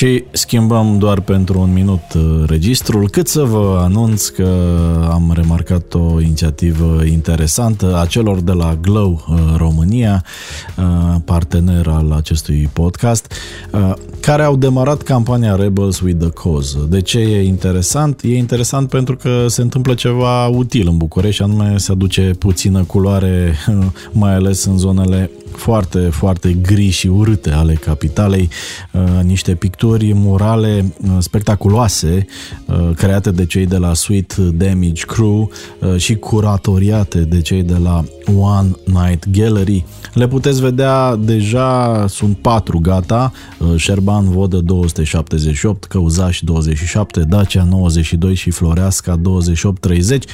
[0.00, 4.48] Și schimbăm doar pentru un minut uh, registrul, cât să vă anunț că
[5.10, 10.24] am remarcat o inițiativă interesantă a celor de la Glow uh, România,
[10.76, 13.32] uh, partener al acestui podcast,
[14.20, 16.78] care au demarat campania Rebels with the Cause.
[16.88, 18.20] De ce e interesant?
[18.22, 23.54] E interesant pentru că se întâmplă ceva util în București, anume se aduce puțină culoare,
[24.12, 28.48] mai ales în zonele foarte, foarte gri și urâte ale capitalei,
[28.92, 32.26] uh, niște picturi murale uh, spectaculoase
[32.66, 35.50] uh, create de cei de la Sweet Damage Crew
[35.96, 38.04] și curatoriate de cei de la
[38.38, 39.84] One Night Gallery.
[40.14, 43.32] Le puteți vedea deja, sunt patru gata,
[43.76, 50.24] Șerban Vodă 278, Căuzaș 27, Dacia 92 și Floreasca 2830.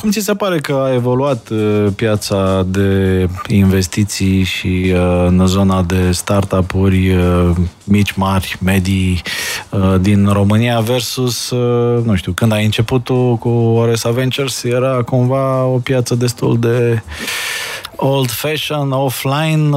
[0.00, 5.82] cum ți se pare că a evoluat uh, piața de investiții și uh, în zona
[5.82, 7.50] de startup-uri uh,
[7.84, 9.22] mici, mari, medii
[10.00, 11.50] din România versus,
[12.04, 17.02] nu știu, când ai început tu cu Oresa Ventures, era cumva o piață destul de
[17.96, 19.70] old fashion, offline,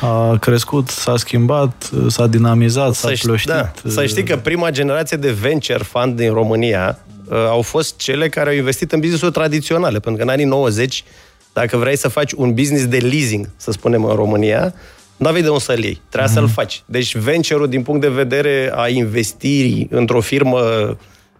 [0.00, 3.52] a crescut, s-a schimbat, s-a dinamizat, s-a ploștit.
[3.52, 3.72] Da.
[3.86, 7.11] Să știi că prima generație de venture fund din România Uh,
[7.48, 11.04] au fost cele care au investit în business-uri tradiționale, pentru că în anii 90,
[11.52, 14.74] dacă vrei să faci un business de leasing, să spunem în România,
[15.16, 16.34] nu aveai de unde să-l iei, trebuia mm-hmm.
[16.34, 16.82] să-l faci.
[16.86, 20.60] Deci venture-ul, din punct de vedere a investirii într-o firmă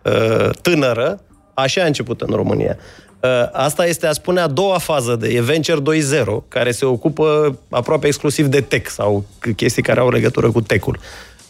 [0.02, 1.20] uh, tânără,
[1.54, 2.76] așa a început în România.
[3.20, 8.06] Uh, asta este, a spune, a doua fază de Venture 2.0, care se ocupă aproape
[8.06, 9.24] exclusiv de tech sau
[9.56, 10.98] chestii care au legătură cu tech-ul.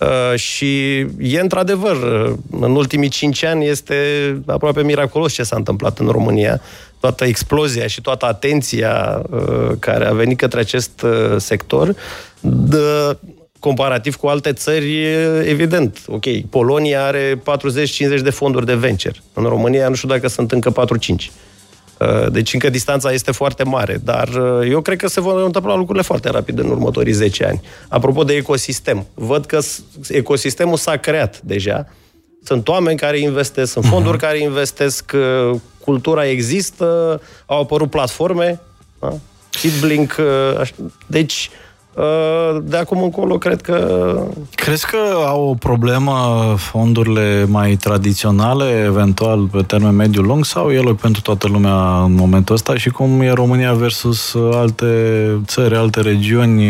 [0.03, 3.97] Uh, și e într-adevăr, uh, în ultimii cinci ani este
[4.47, 6.61] aproape miraculos ce s-a întâmplat în România.
[7.01, 11.05] Toată explozia și toată atenția uh, care a venit către acest
[11.37, 11.95] sector,
[12.41, 13.17] de,
[13.59, 15.05] comparativ cu alte țări,
[15.49, 15.99] evident.
[16.07, 17.43] Ok, Polonia are
[18.19, 19.15] 40-50 de fonduri de venture.
[19.33, 21.31] În România nu știu dacă sunt încă 4-5.
[22.03, 25.75] Uh, deci încă distanța este foarte mare, dar uh, eu cred că se vor întâmpla
[25.75, 27.61] lucrurile foarte rapid în următorii 10 ani.
[27.89, 29.59] Apropo de ecosistem, văd că
[30.09, 31.89] ecosistemul s-a creat deja.
[32.45, 34.21] Sunt oameni care investesc, sunt fonduri uh-huh.
[34.21, 38.61] care investesc, uh, cultura există, au apărut platforme,
[39.01, 39.13] da?
[39.59, 40.17] Hitblink,
[41.07, 41.72] deci Uh,
[42.63, 44.17] de acum încolo, cred că...
[44.55, 46.13] Crezi că au o problemă
[46.57, 52.55] fondurile mai tradiționale, eventual pe termen mediu-lung, sau e loc pentru toată lumea în momentul
[52.55, 52.77] ăsta?
[52.77, 54.87] Și cum e România versus alte
[55.47, 56.63] țări, alte regiuni?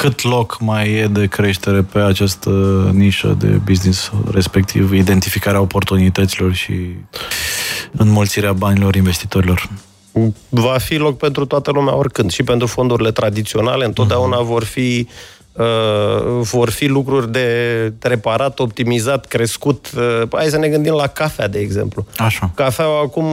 [0.00, 2.50] cât loc mai e de creștere pe această
[2.92, 6.72] nișă de business, respectiv identificarea oportunităților și
[7.90, 9.68] înmulțirea banilor investitorilor?
[10.48, 12.30] Va fi loc pentru toată lumea oricând.
[12.30, 14.46] Și pentru fondurile tradiționale întotdeauna uh-huh.
[14.46, 15.06] vor fi
[15.52, 15.64] uh,
[16.40, 17.48] vor fi lucruri de
[18.00, 19.90] reparat, optimizat, crescut.
[19.96, 22.06] Uh, hai să ne gândim la cafea, de exemplu.
[22.16, 22.50] Așa.
[22.54, 23.26] Cafeaua acum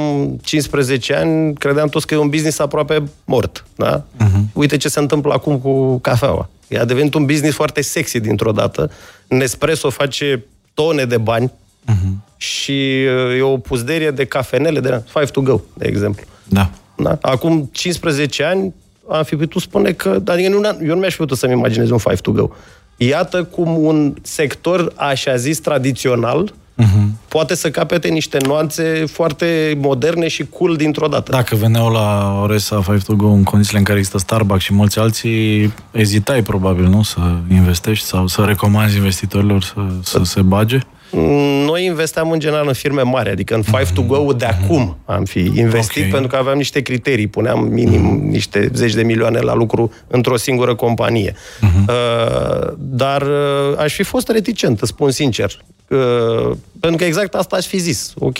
[0.43, 3.65] 15 ani, credeam toți că e un business aproape mort.
[3.75, 4.03] Da?
[4.03, 4.53] Uh-huh.
[4.53, 6.49] Uite ce se întâmplă acum cu cafeaua.
[6.79, 8.91] A devenit un business foarte sexy dintr-o dată.
[9.27, 11.51] Nespresso face tone de bani
[11.91, 12.37] uh-huh.
[12.37, 16.25] și uh, e o puzderie de cafenele de Five to Go, de exemplu.
[16.53, 16.69] Da.
[16.95, 17.17] da?
[17.21, 18.73] Acum 15 ani
[19.09, 20.21] am fi putut spune că...
[20.25, 22.49] Adică nu, eu nu mi-aș fi putut să-mi imaginez un Five to Go.
[22.97, 27.27] Iată cum un sector, așa zis, tradițional, uh-huh.
[27.27, 31.31] poate să capete niște nuanțe foarte moderne și cool dintr-o dată.
[31.31, 34.99] Dacă veneau la Oresa Five to Go în condițiile în care există Starbucks și mulți
[34.99, 37.03] alții, ezitai probabil, nu?
[37.03, 37.19] Să
[37.51, 40.79] investești sau să recomanzi investitorilor să, să se bage?
[41.65, 45.23] Noi investeam în general în firme mari, adică în Five to Go de acum am
[45.23, 46.09] fi investit okay.
[46.09, 50.75] pentru că aveam niște criterii, puneam minim niște zeci de milioane la lucru într-o singură
[50.75, 51.31] companie.
[51.31, 51.87] Uh-huh.
[51.87, 55.63] Uh, dar uh, aș fi fost reticent, spun sincer.
[55.87, 58.13] Uh, pentru că exact asta aș fi zis.
[58.17, 58.37] Ok,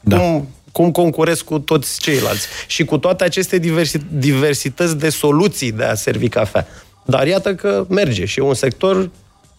[0.00, 0.18] da.
[0.18, 5.84] cum, cum concurez cu toți ceilalți și cu toate aceste diversi, diversități de soluții de
[5.84, 6.66] a servi cafea.
[7.04, 9.10] Dar iată că merge și e un sector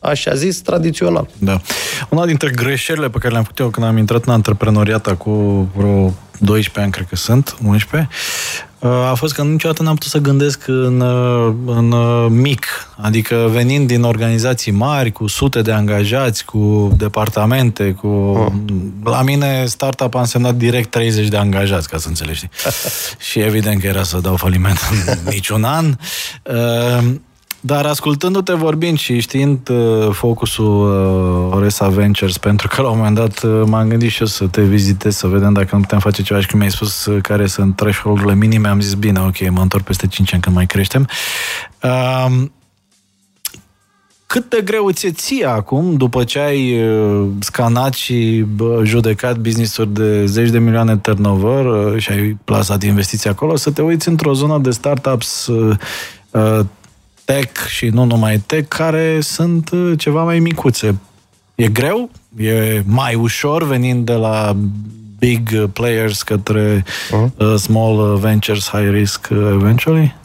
[0.07, 1.27] așa zis, tradițional.
[1.37, 1.61] Da.
[2.09, 5.31] Una dintre greșelile pe care le-am făcut eu când am intrat în antreprenoriat cu
[5.75, 8.09] vreo 12 ani, cred că sunt, 11,
[8.79, 12.65] uh, a fost că niciodată n-am putut să gândesc în, uh, în uh, mic,
[12.95, 18.07] adică venind din organizații mari, cu sute de angajați, cu departamente, cu...
[18.07, 18.93] Hmm.
[19.03, 22.47] La mine startup a însemnat direct 30 de angajați, ca să înțelegi.
[23.29, 25.95] și evident că era să dau faliment în niciun an.
[27.67, 33.15] Dar ascultându-te vorbind și știind uh, focusul uh, Oresa Ventures, pentru că la un moment
[33.15, 36.21] dat uh, m-am gândit și eu să te vizitez, să vedem dacă nu putem face
[36.21, 39.61] ceva și când mi-ai spus uh, care sunt threshold-urile minime, am zis bine, ok, mă
[39.61, 41.07] întorc peste 5 ani când mai creștem.
[41.83, 42.43] Uh,
[44.25, 49.93] cât de greu îți ție acum, după ce ai uh, scanat și bă, judecat business-uri
[49.93, 54.33] de zeci de milioane turnover uh, și ai plasat investiții acolo, să te uiți într-o
[54.33, 55.75] zonă de startups uh,
[56.31, 56.59] uh
[57.27, 60.95] tech și nu numai tech, care sunt uh, ceva mai micuțe.
[61.55, 62.09] E greu?
[62.37, 64.55] E mai ușor venind de la
[65.19, 67.37] big players către uh-huh.
[67.37, 70.15] uh, small ventures, high risk uh, eventually?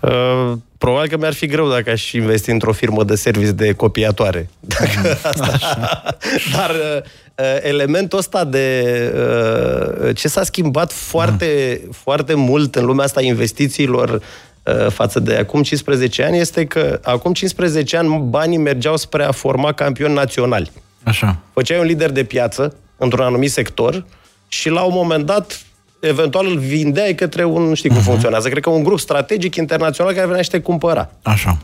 [0.00, 4.48] Uh, probabil că mi-ar fi greu dacă aș investi într-o firmă de service de copiatoare.
[4.78, 6.02] Dacă asta...
[6.56, 7.02] Dar uh,
[7.36, 8.84] uh, elementul ăsta de
[10.04, 11.94] uh, ce s-a schimbat foarte, uh.
[11.94, 14.20] foarte mult în lumea asta investițiilor Uh,
[14.88, 19.72] față de acum 15 ani este că acum 15 ani banii mergeau spre a forma
[19.72, 20.70] campioni naționali.
[21.02, 21.38] Așa.
[21.52, 24.04] Făceai un lider de piață într-un anumit sector
[24.48, 25.64] și la un moment dat
[26.00, 28.04] eventual îl vindeai către un, nu știi cum uh-huh.
[28.04, 31.10] funcționează, cred că un grup strategic internațional care venea și te cumpăra.
[31.22, 31.58] Așa.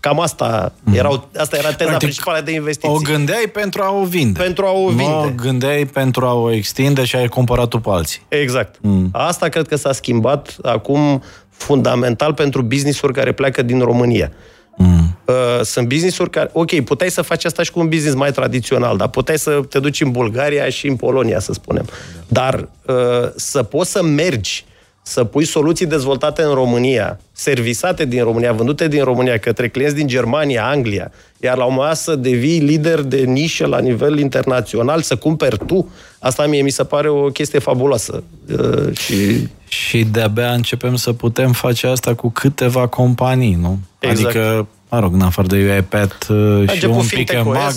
[0.00, 0.96] Cam asta, uh-huh.
[0.96, 2.94] erau, asta era teza Practic, principală de investiții.
[2.94, 4.40] O gândeai pentru a o vinde.
[4.40, 5.02] Pentru a o vinde.
[5.02, 8.20] Nu o gândeai pentru a o extinde și ai cumpărat tu pe alții.
[8.28, 8.76] Exact.
[8.80, 9.08] Mm.
[9.12, 14.32] Asta cred că s-a schimbat acum fundamental pentru business-uri care pleacă din România.
[14.76, 15.18] Mm.
[15.24, 18.96] Uh, sunt business-uri care, ok, puteai să faci asta și cu un business mai tradițional,
[18.96, 21.88] dar puteai să te duci în Bulgaria și în Polonia, să spunem.
[22.28, 22.94] Dar uh,
[23.36, 24.64] să poți să mergi
[25.02, 30.06] să pui soluții dezvoltate în România, servisate din România, vândute din România către clienți din
[30.06, 35.16] Germania, Anglia, iar la un moment să devii lider de nișă la nivel internațional, să
[35.16, 38.22] cumperi tu, asta mie mi se pare o chestie fabuloasă.
[38.58, 39.48] Uh, și...
[39.68, 43.78] și de-abia începem să putem face asta cu câteva companii, nu?
[43.98, 44.24] Exact.
[44.24, 47.74] Adică mă rog, în afară de UiPath uh, și un pic EMAG.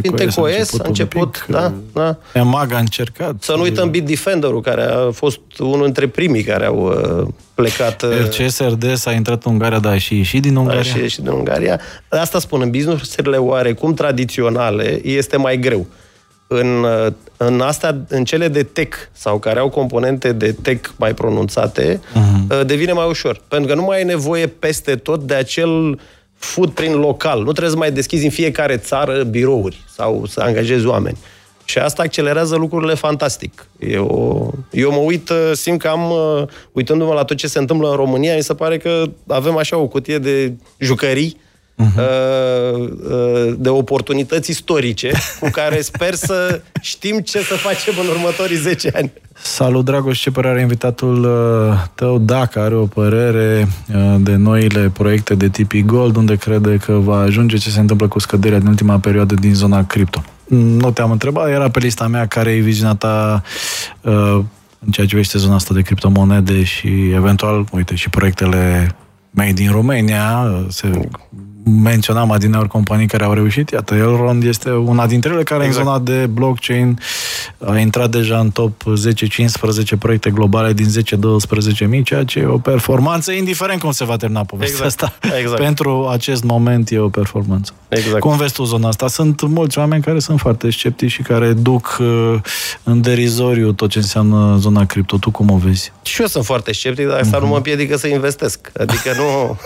[0.00, 2.16] Fintech OS a început, da, da.
[2.32, 3.34] EMAG a încercat.
[3.42, 8.02] Să nu uităm Bitdefender-ul, care a fost unul dintre primii care au uh, plecat...
[8.02, 10.80] Uh, RCSRD s-a intrat în Ungaria, da, și și din Ungaria.
[10.80, 11.80] Da, și, și din Ungaria.
[12.08, 15.86] Asta spun, în business-urile oarecum tradiționale este mai greu
[16.52, 16.86] în,
[17.36, 22.66] în astea, în cele de tech sau care au componente de tech mai pronunțate, uh-huh.
[22.66, 23.40] devine mai ușor.
[23.48, 26.00] Pentru că nu mai e nevoie peste tot de acel
[26.34, 27.38] footprint local.
[27.38, 31.18] Nu trebuie să mai deschizi în fiecare țară birouri sau să angajezi oameni.
[31.64, 33.66] Și asta accelerează lucrurile fantastic.
[33.78, 37.90] Eu, eu mă uit, uh, simt că am, uh, uitându-mă la tot ce se întâmplă
[37.90, 41.40] în România, mi se pare că avem așa o cutie de jucării
[41.96, 48.90] uh, de oportunități istorice cu care sper să știm ce să facem în următorii 10
[48.94, 49.12] ani.
[49.42, 54.90] Salut, Dragoș, ce părere are invitatul uh, tău, dacă are o părere uh, de noile
[54.92, 58.68] proiecte de tip Gold, unde crede că va ajunge ce se întâmplă cu scăderea din
[58.68, 60.22] ultima perioadă din zona cripto?
[60.46, 63.42] Nu te-am întrebat, era pe lista mea care e viziunea ta
[64.86, 68.94] în ceea ce vește zona asta de criptomonede și eventual, uite, și proiectele
[69.30, 71.08] made in Romania, se
[71.64, 73.70] menționam adineori companii care au reușit.
[73.70, 75.86] Iată, Elrond este una dintre ele care exact.
[75.86, 76.98] în zona de blockchain
[77.58, 78.82] a intrat deja în top
[79.94, 80.86] 10-15 proiecte globale din
[81.84, 85.12] 10-12 mii, ceea ce e o performanță, indiferent cum se va termina povestea exact.
[85.20, 85.36] asta.
[85.38, 85.60] Exact.
[85.60, 87.72] Pentru acest moment e o performanță.
[87.88, 88.20] Exact.
[88.20, 89.08] Cum vezi tu zona asta?
[89.08, 92.34] Sunt mulți oameni care sunt foarte sceptici și care duc uh,
[92.82, 95.16] în derizoriu tot ce înseamnă zona cripto.
[95.16, 95.92] Tu cum o vezi?
[96.02, 97.40] Și eu sunt foarte sceptic, dar asta uh-huh.
[97.40, 98.72] nu mă împiedică să investesc.
[98.78, 99.58] Adică nu...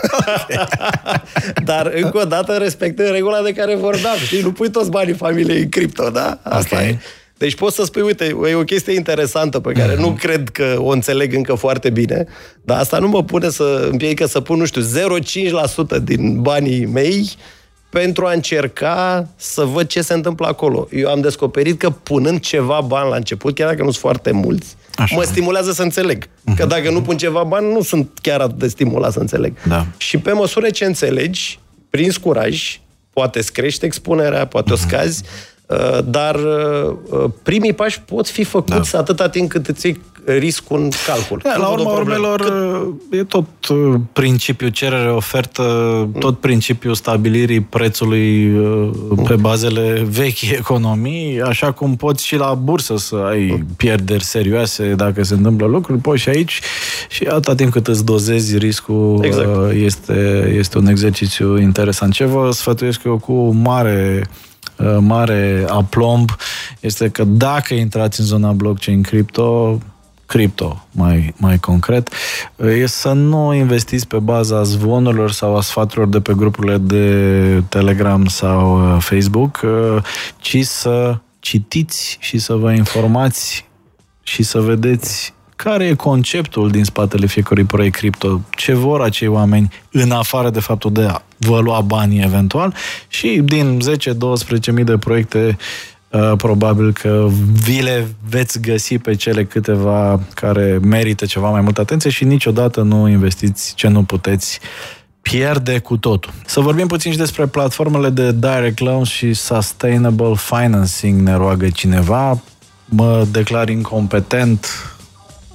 [1.71, 4.17] dar încă o dată respectând regula de care vorbeam.
[4.25, 6.39] Știi, nu pui toți banii familiei în cripto, da?
[6.43, 6.89] Asta okay.
[6.89, 6.99] e.
[7.37, 9.99] Deci poți să spui, uite, e o chestie interesantă pe care mm-hmm.
[9.99, 12.27] nu cred că o înțeleg încă foarte bine,
[12.63, 14.83] dar asta nu mă pune să împiedică să pun, nu știu,
[15.99, 17.37] 0,5% din banii mei
[17.91, 20.89] pentru a încerca să văd ce se întâmplă acolo.
[20.91, 24.77] Eu am descoperit că punând ceva bani la început, chiar dacă nu sunt foarte mulți,
[24.95, 25.17] Așa.
[25.17, 26.25] mă stimulează să înțeleg.
[26.25, 26.57] Uh-huh.
[26.57, 29.53] Că dacă nu pun ceva bani, nu sunt chiar atât de stimulat să înțeleg.
[29.69, 29.87] Da.
[29.97, 31.59] Și pe măsură ce înțelegi,
[31.95, 32.81] prinzi curaj,
[33.11, 34.73] poate îți crește expunerea, poate uh-huh.
[34.73, 35.54] o scazi, uh,
[36.05, 38.99] dar uh, primii pași pot fi făcuți da.
[38.99, 41.41] atâta timp cât îți iei riscul în calcul.
[41.43, 43.19] Da, la urma urmelor, Cât...
[43.19, 45.63] e tot uh, principiul cerere-ofertă,
[46.19, 48.53] tot principiul stabilirii prețului
[49.25, 55.23] pe bazele vechi economii, așa cum poți și la bursă să ai pierderi serioase dacă
[55.23, 56.61] se întâmplă lucruri, poți și aici
[57.09, 59.73] și atâta timp cât îți dozezi riscul exact.
[59.73, 62.13] este, este un exercițiu interesant.
[62.13, 64.25] Ce vă sfătuiesc eu cu mare
[65.01, 66.31] mare aplomb
[66.81, 69.79] este că dacă intrați în zona blockchain crypto,
[70.27, 72.13] cripto, mai, mai concret,
[72.57, 78.27] e să nu investiți pe baza zvonurilor sau a sfaturilor de pe grupurile de Telegram
[78.27, 80.03] sau uh, Facebook, uh,
[80.37, 83.69] ci să citiți și să vă informați
[84.23, 89.69] și să vedeți care e conceptul din spatele fiecărui proiect cripto, ce vor acei oameni
[89.91, 92.75] în afară de faptul de a vă lua banii eventual
[93.09, 93.79] și din
[94.69, 95.57] 10-12 mii de proiecte
[96.15, 97.29] Uh, probabil că
[97.65, 102.81] vi le veți găsi pe cele câteva care merită ceva mai multă atenție și niciodată
[102.83, 104.61] nu investiți ce nu puteți
[105.23, 106.33] pierde cu totul.
[106.47, 112.41] Să vorbim puțin și despre platformele de direct loan și sustainable financing, ne roagă cineva.
[112.85, 114.67] Mă declar incompetent.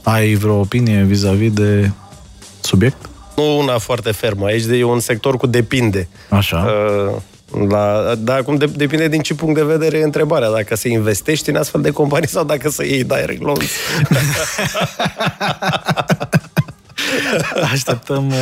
[0.03, 1.91] Ai vreo opinie vis-a-vis de
[2.61, 3.09] subiect?
[3.39, 4.45] Nu una foarte fermă.
[4.45, 6.07] Aici e un sector cu depinde.
[6.29, 6.57] Așa.
[6.57, 7.15] Uh,
[7.69, 10.49] la, dar acum de, depinde din ce punct de vedere e întrebarea.
[10.49, 13.69] Dacă se investești în astfel de companii sau dacă să iei direct loans.
[17.73, 18.35] Așteptăm uh,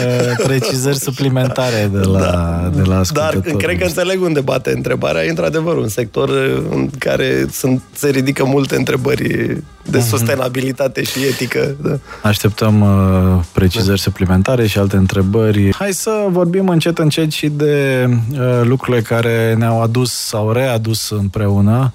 [0.44, 2.72] precizări suplimentare de la, da.
[2.76, 5.24] de la Dar cred că înțeleg unde bate întrebarea.
[5.24, 9.58] E într-adevăr un sector uh, în care sunt, se ridică multe întrebări
[9.90, 10.08] de mhm.
[10.08, 11.76] sustenabilitate și etică.
[11.82, 11.98] Da.
[12.22, 14.02] Așteptăm uh, precizări da.
[14.02, 15.74] suplimentare și alte întrebări.
[15.74, 21.94] Hai să vorbim încet încet și de uh, lucrurile care ne-au adus sau readus împreună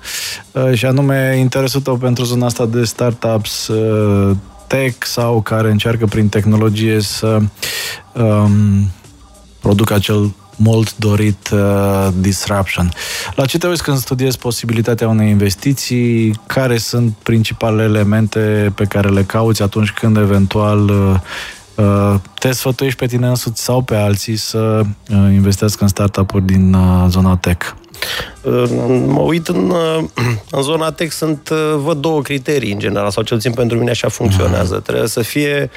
[0.53, 4.37] uh, și anume interesul tău pentru zona asta de startups uh,
[4.73, 7.39] tech sau care încearcă prin tehnologie să
[8.13, 8.91] um,
[9.61, 12.91] producă acel mult dorit uh, disruption.
[13.35, 16.41] La ce te uiți când studiezi posibilitatea unei investiții?
[16.47, 21.15] Care sunt principalele elemente pe care le cauți atunci când eventual uh,
[21.75, 24.81] uh te sfătuiești pe tine însuți sau pe alții să
[25.11, 27.75] uh, investească în startup-uri din uh, zona tech?
[29.07, 29.73] Mă uit în,
[30.51, 34.09] în zona tech, sunt, văd două criterii în general, sau cel puțin pentru mine așa
[34.09, 34.81] funcționează.
[34.81, 34.85] Uh-huh.
[34.85, 35.71] Trebuie să fie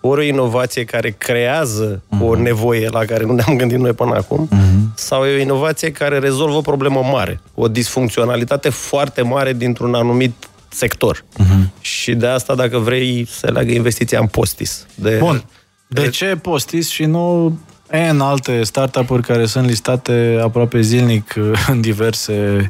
[0.00, 2.20] ori o inovație care creează uh-huh.
[2.20, 4.94] o nevoie la care nu ne-am gândit noi până acum, uh-huh.
[4.94, 10.32] sau e o inovație care rezolvă o problemă mare, o disfuncționalitate foarte mare dintr-un anumit
[10.68, 11.24] sector.
[11.40, 11.80] Uh-huh.
[11.80, 14.86] Și de asta, dacă vrei, să leagă investiția în Postis.
[14.94, 15.44] De, Bun.
[15.86, 17.58] De, de ce Postis și nu
[17.90, 21.34] în alte startup-uri care sunt listate aproape zilnic
[21.72, 22.68] în diverse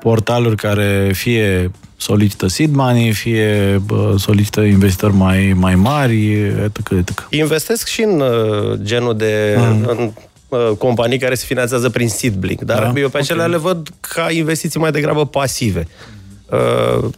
[0.00, 6.32] portaluri care fie solicită seed money, fie bă, solicită investitori mai, mai mari,
[6.64, 7.26] etc., etc.
[7.30, 9.84] Investesc și în uh, genul de mm.
[9.86, 10.12] în,
[10.48, 12.86] uh, companii care se finanțează prin seedling, dar da?
[12.86, 13.20] eu pe okay.
[13.20, 15.86] acelea le văd ca investiții mai degrabă pasive.
[16.50, 17.10] Uh,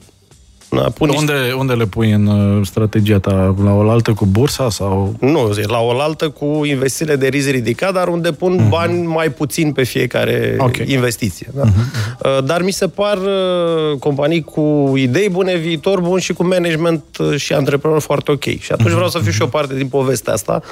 [0.71, 1.53] Na, pun unde, niște...
[1.53, 3.55] unde le pui în uh, strategia ta?
[3.65, 4.71] La oaltă cu bursa?
[4.71, 5.15] sau?
[5.21, 8.69] Nu, la oaltă cu investițiile de risc ridicat, dar unde pun uh-huh.
[8.69, 10.87] bani mai puțin pe fiecare okay.
[10.89, 11.47] investiție.
[11.55, 11.63] Da?
[11.63, 12.45] Uh-huh.
[12.45, 17.37] Dar mi se par uh, companii cu idei bune, viitor bun și cu management uh,
[17.37, 18.45] și antreprenori foarte ok.
[18.45, 18.95] Și atunci uh-huh.
[18.95, 20.63] vreau să fiu și o parte din povestea asta.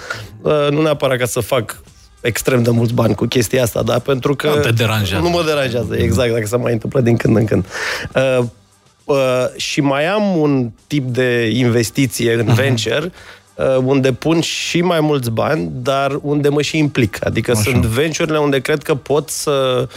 [0.71, 1.83] Nu neapărat ca să fac
[2.21, 4.53] extrem de mulți bani cu chestia asta, dar pentru că...
[4.55, 5.23] Nu te deranjează.
[5.23, 7.67] Nu mă deranjează, exact, dacă se mai întâmplă din când în când.
[9.05, 12.55] Uh, uh, și mai am un tip de investiție în uh-huh.
[12.55, 13.13] venture
[13.55, 17.27] uh, unde pun și mai mulți bani, dar unde mă și implic.
[17.27, 17.61] Adică Așa.
[17.61, 19.89] sunt venture-urile unde cred că pot să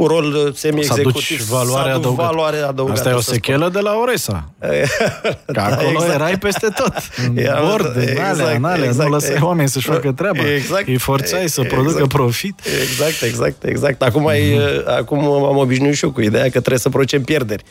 [0.00, 1.40] cu rol semi-executiv.
[1.40, 2.32] Să valoare adăugată.
[2.32, 2.98] Valoare adăugată.
[2.98, 4.44] Asta e o sechelă de la Oresa.
[4.60, 6.14] Că da, acolo exact.
[6.14, 6.94] erai peste tot.
[7.26, 8.84] În Era, bord, în exact, alea, în alea.
[8.84, 9.46] Exact, nu lăsai exact.
[9.46, 10.50] oamenii să-și facă treaba.
[10.54, 10.86] Exact.
[10.86, 11.68] Îi forțai să exact.
[11.68, 12.60] producă profit.
[12.82, 14.02] Exact, exact, exact.
[14.02, 14.30] Acum, mm-hmm.
[14.30, 17.64] ai, acum am obișnuit și eu cu ideea că trebuie să producem pierderi.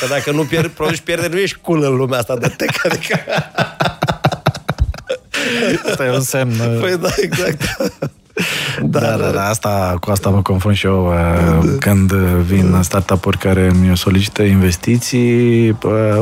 [0.00, 2.84] Că dacă nu pierd, produci pierderi, nu ești cool în lumea asta de tech.
[2.84, 3.20] Adică...
[5.90, 6.78] Asta e un semn.
[6.80, 7.62] Păi da, exact.
[8.82, 11.14] Da, da, da, da, asta, cu asta mă confrunt și eu uh,
[11.64, 11.76] da.
[11.78, 15.68] când vin startup-uri care mi solicită investiții.
[15.68, 16.20] Uh,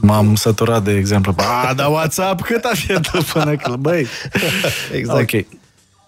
[0.00, 3.74] m-am săturat, de exemplu, a, da WhatsApp, cât a pierdut până că...
[3.78, 4.06] Băi,
[4.92, 5.34] exact.
[5.34, 5.44] Ok.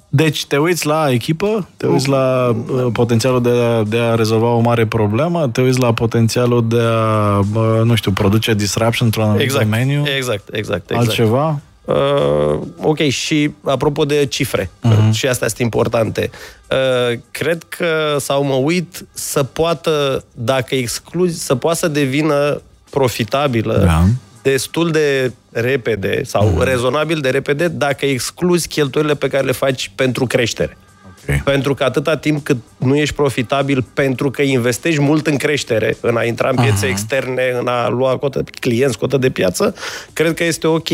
[0.08, 4.46] Deci te uiți la echipă, te uiți la uh, potențialul de a, de a rezolva
[4.46, 9.40] o mare problemă, te uiți la potențialul de a, uh, nu știu, produce disruption într-un
[9.40, 10.02] exact, domeniu.
[10.16, 11.08] Exact, exact, exact.
[11.08, 11.60] Altceva?
[11.86, 15.10] Uh, ok, și apropo de cifre, uh-huh.
[15.12, 16.30] și astea sunt importante,
[16.70, 23.82] uh, cred că, sau mă uit, să poată, dacă excluzi, să poată să devină profitabilă
[23.84, 24.04] da.
[24.42, 26.64] destul de repede sau uh-huh.
[26.64, 30.76] rezonabil de repede dacă excluzi cheltuielile pe care le faci pentru creștere.
[31.22, 31.40] Okay.
[31.44, 36.16] Pentru că atâta timp cât nu ești profitabil pentru că investești mult în creștere, în
[36.16, 36.90] a intra în piețe uh-huh.
[36.90, 39.74] externe, în a lua cotă clienți, cotă de piață,
[40.12, 40.88] cred că este ok.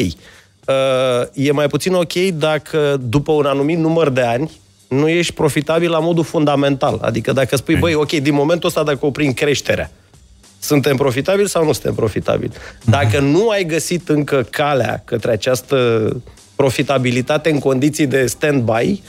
[0.66, 4.50] Uh, e mai puțin ok dacă după un anumit număr de ani
[4.88, 6.98] nu ești profitabil la modul fundamental.
[7.02, 9.90] Adică dacă spui, băi, ok, din momentul ăsta dacă oprim creșterea,
[10.58, 12.52] suntem profitabili sau nu suntem profitabili?
[12.84, 16.08] Dacă nu ai găsit încă calea către această
[16.56, 19.00] profitabilitate în condiții de stand-by,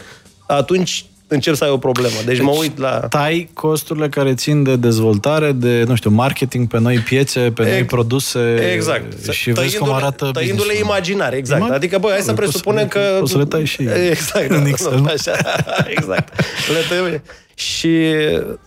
[0.48, 2.14] atunci încep să ai o problemă.
[2.26, 3.00] Deci, deci mă uit la...
[3.00, 7.84] Tai costurile care țin de dezvoltare, de, nu știu, marketing pe noi piețe, pe noi
[7.84, 9.32] produse exact.
[9.32, 11.62] și vezi cum arată Tăindu-le imaginar, exact.
[11.66, 11.76] Ima...
[11.76, 13.20] Adică, băi, hai să presupunem că...
[13.22, 15.00] O să le tai și exact, în Excel.
[15.00, 15.32] Nu, așa,
[15.98, 16.34] exact.
[16.74, 17.22] Le tăi,
[17.56, 17.98] și,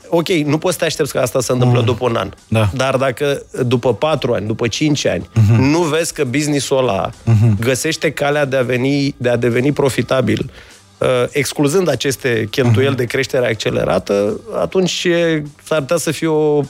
[0.09, 1.85] ok, nu poți să te aștepți ca asta să întâmplă mm.
[1.85, 2.31] după un an.
[2.49, 2.71] Da.
[2.75, 5.57] Dar dacă după patru ani, după cinci ani, mm-hmm.
[5.57, 7.59] nu vezi că business-ul ăla mm-hmm.
[7.61, 10.76] găsește calea de a, veni, de a deveni profitabil, Uh,
[11.31, 12.99] excluzând aceste cheltuieli uh-huh.
[12.99, 15.07] de creștere accelerată, atunci
[15.65, 16.63] s-ar putea să fie o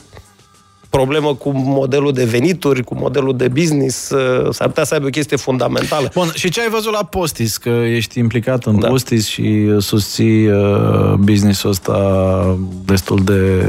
[0.89, 5.09] problemă cu modelul de venituri, cu modelul de business, uh, s-ar putea să aibă o
[5.09, 6.09] chestie fundamentală.
[6.13, 7.57] Bun, și ce ai văzut la Postis?
[7.57, 8.87] Că ești implicat în da.
[8.87, 13.61] Postis și susții uh, business-ul ăsta destul de,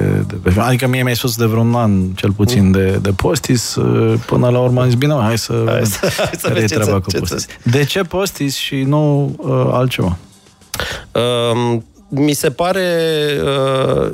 [0.42, 0.60] de...
[0.60, 2.70] Adică mie mi-ai spus de vreun an, cel puțin, mm.
[2.70, 3.74] de, de Postis.
[3.74, 7.00] Uh, până la urmă am zis, bine, hai să, hai să, hai să care treaba
[7.00, 7.46] cu Postis.
[7.62, 10.16] De ce Postis și nu uh, altceva?
[11.12, 11.78] Uh,
[12.10, 12.86] mi se pare,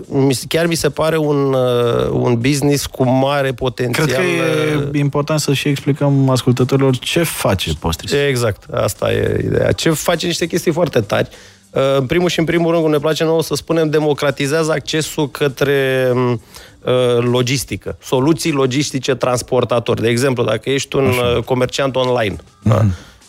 [0.09, 4.07] uh, chiar mi se pare un, uh, un business cu mare potențial.
[4.07, 8.13] Cred că e uh, important să și explicăm ascultătorilor ce face Postris.
[8.13, 9.73] Exact, asta e ideea.
[9.73, 11.29] Ce face niște chestii foarte tari.
[11.71, 16.13] Uh, în primul și în primul rând, ne place nouă să spunem, democratizează accesul către
[16.15, 20.01] uh, logistică, soluții logistice transportatori.
[20.01, 21.41] De exemplu, dacă ești un Așa.
[21.45, 22.63] comerciant online, mm-hmm.
[22.63, 22.85] da?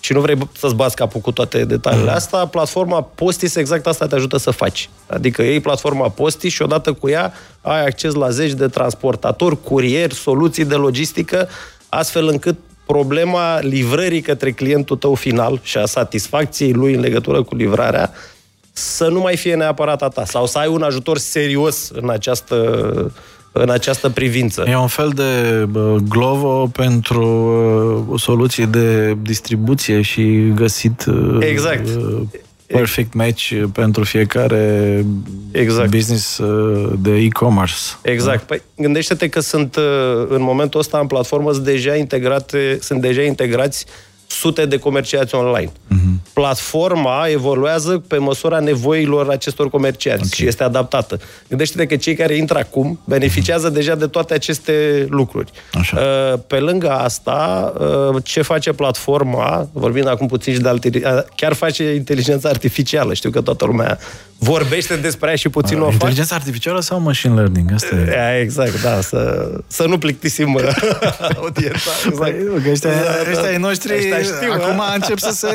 [0.05, 2.15] Și nu vrei să-ți bați capul cu toate detaliile mm.
[2.15, 4.89] astea, platforma Postis exact asta te ajută să faci.
[5.07, 10.13] Adică iei platforma Postis și odată cu ea ai acces la zeci de transportatori, curieri,
[10.13, 11.49] soluții de logistică,
[11.89, 17.55] astfel încât problema livrării către clientul tău final și a satisfacției lui în legătură cu
[17.55, 18.11] livrarea
[18.71, 22.55] să nu mai fie neapărat a ta sau să ai un ajutor serios în această
[23.57, 24.63] în această privință.
[24.67, 25.67] E un fel de
[26.09, 27.25] Glovo pentru
[28.11, 31.87] uh, soluții de distribuție și găsit uh, exact.
[32.65, 35.05] perfect match pentru fiecare
[35.51, 35.89] exact.
[35.89, 37.75] business uh, de e-commerce.
[38.01, 38.37] Exact.
[38.37, 38.43] Da?
[38.47, 39.75] Păi, gândește-te că sunt
[40.27, 43.85] în momentul ăsta în platformă sunt deja integrate, sunt deja integrați
[44.39, 45.71] sute de comerciați online.
[45.71, 50.37] Uh-huh platforma evoluează pe măsura nevoilor acestor comercianți okay.
[50.37, 51.19] și este adaptată.
[51.47, 55.51] Gândește-te că cei care intră acum beneficiază deja de toate aceste lucruri.
[55.73, 55.99] Așa.
[55.99, 57.73] Uh, pe lângă asta,
[58.13, 63.13] uh, ce face platforma, vorbind acum puțin și de alte, uh, chiar face inteligența artificială.
[63.13, 63.99] Știu că toată lumea
[64.37, 67.71] vorbește despre ea și puțin o Inteligența artificială sau machine learning?
[67.73, 68.39] Asta e.
[68.41, 69.01] Exact, da.
[69.01, 70.59] Să, să nu plictisim
[71.41, 71.91] audiența.
[72.07, 72.17] Exact.
[72.17, 74.93] Păi, ăștia, da, ăștia ai noștri ăștia știu, acum a?
[74.93, 75.51] încep să se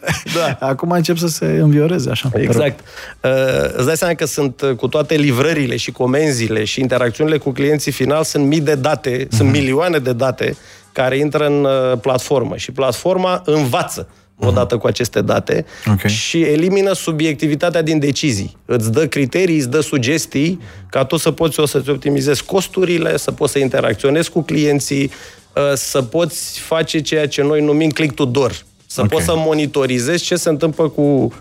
[0.38, 0.66] da.
[0.66, 2.30] acum încep să se învioreze așa.
[2.34, 2.80] Exact.
[3.20, 3.30] Uh,
[3.76, 7.92] îți dai seama că sunt uh, cu toate livrările și comenzile și interacțiunile cu clienții
[7.92, 9.28] final sunt mii de date, mm-hmm.
[9.28, 10.56] sunt milioane de date
[10.92, 14.08] care intră în uh, platformă și platforma învață
[14.46, 16.10] odată cu aceste date okay.
[16.10, 18.56] și elimină subiectivitatea din decizii.
[18.64, 23.30] Îți dă criterii, îți dă sugestii ca tu să poți o să-ți optimizezi costurile, să
[23.30, 25.10] poți să interacționezi cu clienții,
[25.56, 28.64] uh, să poți face ceea ce noi numim click to door.
[28.86, 29.08] Să okay.
[29.10, 31.32] poți să monitorizezi ce se întâmplă cu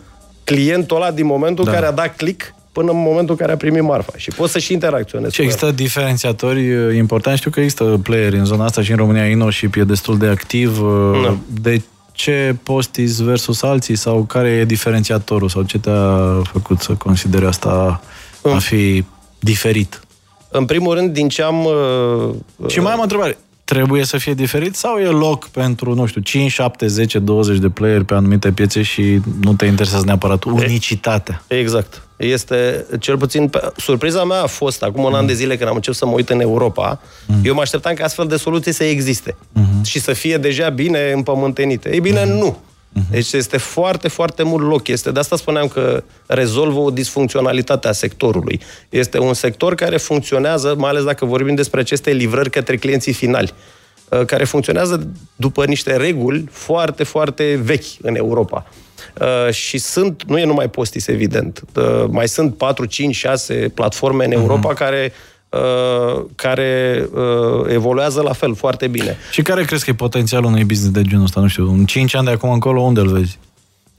[0.43, 1.71] clientul ăla din momentul da.
[1.71, 4.13] care a dat click până în momentul în care a primit marfa.
[4.15, 5.35] Și poți să și interacționezi.
[5.35, 7.39] Și există diferențiatori uh, importanti.
[7.39, 10.81] Știu că există playeri în zona asta și în România InnoShip e destul de activ.
[10.81, 11.37] Uh, da.
[11.61, 11.81] De
[12.11, 18.01] ce postis versus alții sau care e diferențiatorul sau ce te-a făcut să consideri asta
[18.43, 19.03] a fi
[19.39, 20.01] diferit?
[20.49, 21.65] În primul rând, din ce am...
[21.65, 23.37] Uh, și mai am o întrebare.
[23.63, 27.69] Trebuie să fie diferit sau e loc pentru, nu știu, 5, 7, 10, 20 de
[27.69, 31.43] player pe anumite piețe și nu te interesează neapărat unicitatea?
[31.47, 32.01] Exact.
[32.21, 35.15] Este, cel puțin, surpriza mea a fost, acum un mm.
[35.15, 37.41] an de zile când am început să mă uit în Europa, mm.
[37.43, 39.83] eu mă așteptam ca astfel de soluții să existe mm.
[39.83, 41.93] și să fie deja bine împământenite.
[41.93, 42.37] Ei bine, mm.
[42.37, 42.57] nu.
[42.91, 43.09] Mm-hmm.
[43.09, 44.87] Deci este foarte, foarte mult loc.
[44.87, 48.61] Este de asta spuneam că rezolvă o disfuncționalitate a sectorului.
[48.89, 53.53] Este un sector care funcționează, mai ales dacă vorbim despre aceste livrări către clienții finali,
[54.09, 58.65] uh, care funcționează după niște reguli foarte, foarte vechi în Europa.
[59.21, 64.25] Uh, și sunt, nu e numai Postis, evident, uh, mai sunt 4, 5, 6 platforme
[64.25, 64.77] în Europa uh-huh.
[64.77, 65.13] care
[65.51, 69.17] Uh, care uh, evoluează la fel foarte bine.
[69.31, 71.39] Și care crezi că e potențialul unui business de genul ăsta?
[71.39, 73.39] Nu știu, în 5 ani de acum încolo, unde îl vezi?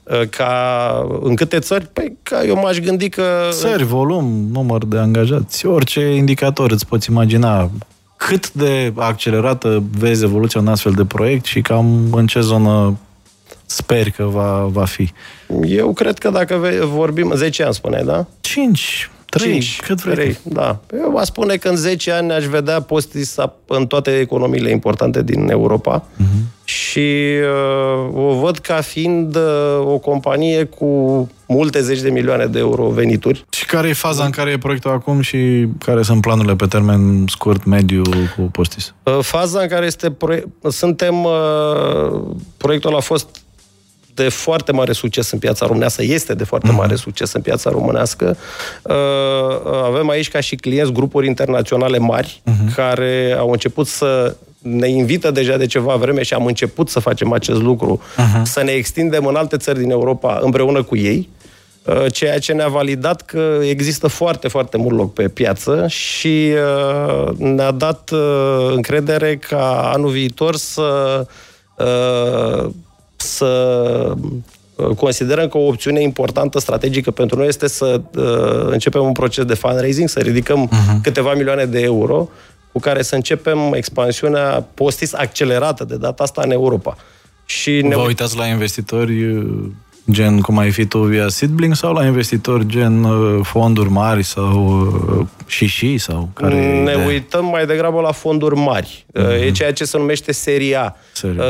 [0.03, 1.85] Uh, ca în câte țări?
[1.93, 3.23] Păi, ca eu m-aș gândi că...
[3.51, 7.71] Țări, volum, număr de angajați, orice indicator îți poți imagina
[8.17, 12.97] cât de accelerată vezi evoluția un astfel de proiect și cam în ce zonă
[13.73, 15.11] sper că va, va fi.
[15.65, 18.25] Eu cred că dacă vorbim, 10 ani spuneai, da?
[18.41, 19.09] 5,
[19.39, 20.15] 3, 5, cât vrei.
[20.15, 20.79] 3, da.
[20.93, 23.35] Eu vă spune că în 10 ani aș vedea postis
[23.67, 26.63] în toate economiile importante din Europa uh-huh.
[26.63, 27.23] și
[28.13, 32.87] uh, o văd ca fiind uh, o companie cu multe zeci de milioane de euro
[32.87, 33.45] venituri.
[33.49, 37.25] Și care e faza în care e proiectul acum și care sunt planurile pe termen
[37.27, 38.01] scurt, mediu
[38.35, 38.93] cu Postis?
[39.03, 40.47] Uh, faza în care este proiect...
[40.69, 41.23] suntem...
[41.23, 42.21] Uh,
[42.57, 43.42] proiectul a fost
[44.13, 46.77] de foarte mare succes în piața românească, este de foarte mhm.
[46.77, 48.37] mare succes în piața românească.
[48.81, 48.95] Uh,
[49.83, 52.73] avem aici ca și clienți grupuri internaționale mari uh-huh.
[52.75, 57.31] care au început să ne invită deja de ceva vreme și am început să facem
[57.31, 58.41] acest lucru, uh-huh.
[58.43, 61.29] să ne extindem în alte țări din Europa împreună cu ei,
[61.85, 67.37] uh, ceea ce ne-a validat că există foarte, foarte mult loc pe piață și uh,
[67.37, 68.11] ne-a dat
[68.71, 71.25] încredere ca anul viitor să
[73.23, 74.13] să
[74.75, 79.45] uh, considerăm că o opțiune importantă strategică pentru noi este să uh, începem un proces
[79.45, 81.01] de fundraising, să ridicăm uh-huh.
[81.01, 82.29] câteva milioane de euro
[82.71, 86.97] cu care să începem expansiunea postis accelerată de data asta în Europa.
[87.45, 87.95] Și ne...
[87.95, 89.45] Vă uitați la investitori uh,
[90.11, 95.27] gen cum ai fi tu via Seedbling sau la investitori gen uh, fonduri mari sau
[95.45, 97.03] și și sau care Ne de...
[97.07, 99.05] uităm mai degrabă la fonduri mari.
[99.13, 99.45] Uh-huh.
[99.45, 100.95] E ceea ce se numește seria.
[101.13, 101.43] Seria.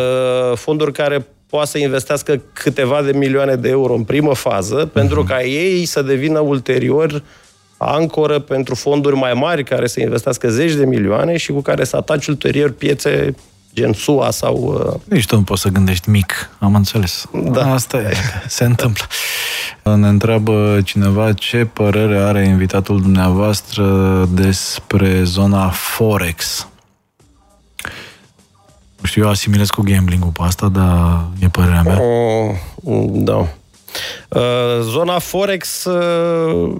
[0.55, 4.93] Fonduri care poate să investească câteva de milioane de euro în primă fază, uh-huh.
[4.93, 7.23] pentru ca ei să devină ulterior
[7.77, 11.95] ancoră pentru fonduri mai mari care să investească zeci de milioane și cu care să
[11.95, 13.35] ataci ulterior piețe
[13.73, 14.55] gen SUA sau...
[14.55, 14.99] Uh...
[15.03, 17.25] Nici tu nu poți să gândești mic, am înțeles.
[17.51, 17.73] Da.
[17.73, 18.13] Asta e,
[18.47, 19.05] se întâmplă.
[19.83, 23.85] Ne întreabă cineva ce părere are invitatul dumneavoastră
[24.31, 26.67] despre zona Forex.
[29.03, 31.99] Nu știu, eu asimilez cu gambling-ul pe asta, dar e părerea mea.
[32.81, 33.35] Uh, da.
[33.35, 36.75] Uh, zona Forex uh,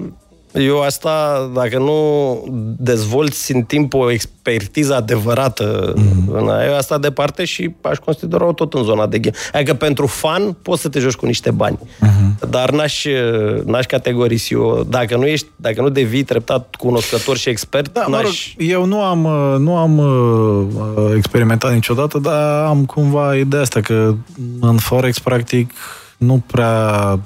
[0.54, 2.43] eu asta, dacă nu
[2.78, 6.32] dezvolți în timp o expertiză adevărată mm-hmm.
[6.32, 9.36] în aia, asta departe și aș considera-o tot în zona de game.
[9.54, 12.49] Adică pentru fan poți să te joci cu niște bani, mm-hmm.
[12.49, 13.06] dar n-aș,
[13.66, 14.86] n-aș categorisi eu.
[14.89, 18.10] Dacă nu, ești, dacă nu devii treptat cunoscător și expert, da, n-aș...
[18.10, 19.20] Mă rog, eu nu am,
[19.62, 24.16] nu am uh, experimentat niciodată, dar am cumva ideea asta că
[24.60, 25.72] în Forex, practic,
[26.18, 27.20] nu prea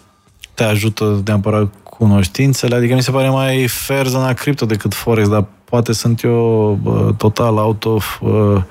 [0.54, 1.68] te ajută neapărat
[1.98, 6.80] cunoștințele, adică mi se pare mai fair zona cripto decât Forex, dar poate sunt eu
[6.84, 8.62] uh, total out of uh,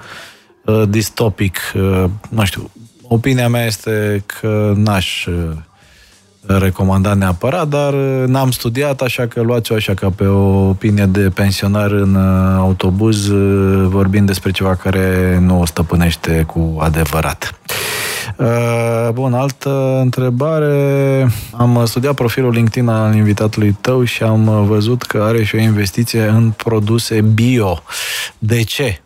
[0.64, 1.58] uh, distopic.
[1.74, 2.70] Uh, nu știu,
[3.02, 5.34] opinia mea este că n-aș uh,
[6.46, 11.30] recomanda neapărat, dar uh, n-am studiat, așa că luați-o așa ca pe o opinie de
[11.34, 17.60] pensionar în uh, autobuz, uh, vorbind despre ceva care nu o stăpânește cu adevărat.
[19.12, 21.28] Bun, altă întrebare.
[21.52, 26.22] Am studiat profilul LinkedIn al invitatului tău și am văzut că are și o investiție
[26.24, 27.82] în produse bio.
[28.38, 29.00] De ce?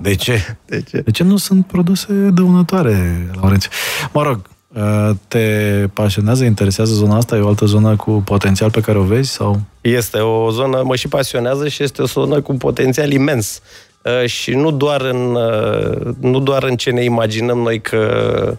[0.00, 0.56] de ce?
[0.66, 1.00] De ce?
[1.00, 3.70] De ce nu sunt produse dăunătoare, Laurențiu?
[4.12, 4.40] Mă rog,
[4.76, 7.36] Uh, te pasionează, interesează zona asta?
[7.36, 9.30] E o altă zonă cu potențial pe care o vezi?
[9.30, 9.60] sau?
[9.80, 13.60] Este o zonă, mă și pasionează și este o zonă cu potențial imens.
[14.06, 18.56] Uh, și nu doar în, uh, nu doar în ce ne imaginăm noi că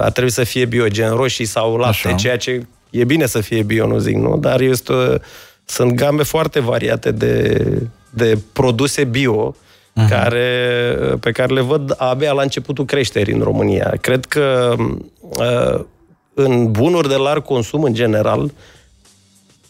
[0.00, 2.16] a trebuit să fie bio, gen roșii sau lapte, Așa.
[2.16, 4.36] ceea ce e bine să fie bio, nu zic, nu?
[4.36, 4.92] Dar este,
[5.64, 7.66] sunt game foarte variate de,
[8.10, 10.08] de produse bio uh-huh.
[10.08, 10.86] care,
[11.20, 13.94] pe care le văd abia la începutul creșterii în România.
[14.00, 14.74] Cred că
[15.18, 15.84] uh,
[16.34, 18.52] în bunuri de larg consum, în general,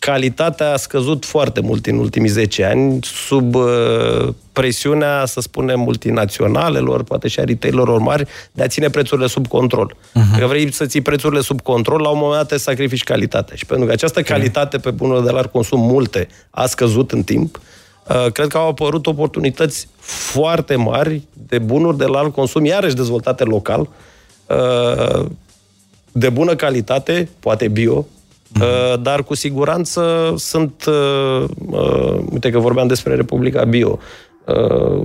[0.05, 7.03] calitatea a scăzut foarte mult în ultimii 10 ani, sub uh, presiunea, să spunem, multinaționalelor,
[7.03, 9.95] poate și a retailerilor mari, de a ține prețurile sub control.
[9.95, 10.33] Uh-huh.
[10.33, 13.57] Dacă vrei să ții prețurile sub control, la un moment dat te sacrifici calitatea.
[13.57, 14.39] Și pentru că această okay.
[14.39, 17.63] calitate pe bunuri de larg consum multe a scăzut în timp, uh,
[18.09, 23.45] Uh, cred că au apărut oportunități foarte mari de bunuri de larg consum, iarăși dezvoltate
[23.45, 23.89] local,
[24.47, 25.25] uh,
[26.13, 28.07] de bună calitate, poate bio,
[28.55, 29.01] mm-hmm.
[29.03, 30.85] dar cu siguranță sunt,
[32.31, 33.99] uite că vorbeam despre Republica Bio,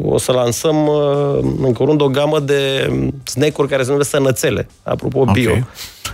[0.03, 0.89] o să lansăm
[1.61, 2.91] în curând o gamă de
[3.23, 5.33] snack-uri care se numesc sănățele, apropo okay.
[5.33, 5.51] bio.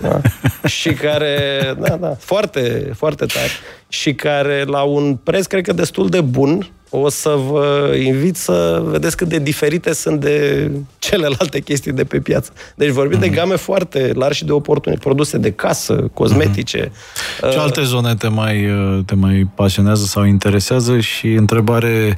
[0.01, 0.21] Da?
[0.67, 3.49] și care, da, da, foarte, foarte tare.
[3.87, 8.83] Și care la un preț, cred că destul de bun, o să vă invit să
[8.85, 10.69] vedeți cât de diferite sunt de
[10.99, 12.51] celelalte chestii de pe piață.
[12.75, 13.21] Deci vorbim mm-hmm.
[13.21, 13.35] de mhm.
[13.35, 16.85] game foarte largi de oportunități, produse de casă, cosmetice.
[16.85, 17.51] Mm-hmm.
[17.51, 18.69] Ce alte zone te mai,
[19.05, 20.99] te mai pasionează sau interesează?
[20.99, 22.17] Și întrebare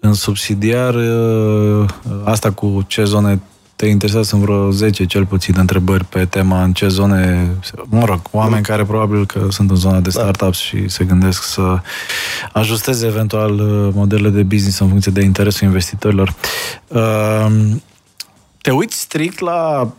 [0.00, 0.94] în subsidiar,
[2.24, 3.40] asta cu ce zone
[3.76, 7.50] te interesează, sunt vreo 10 cel puțin întrebări pe tema în ce zone,
[7.84, 10.20] mă rog, oameni care probabil că sunt în zona de da.
[10.20, 11.78] startups și se gândesc să
[12.52, 16.34] ajusteze eventual uh, modelele de business în funcție de interesul investitorilor.
[16.88, 17.46] Uh,
[18.60, 19.92] te uiți strict la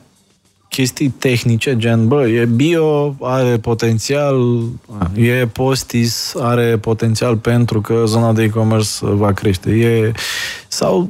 [0.69, 4.63] chestii tehnice, gen, bă, e bio, are potențial,
[5.13, 9.71] e postis, are potențial pentru că zona de e-commerce va crește.
[9.71, 10.11] E,
[10.67, 11.09] sau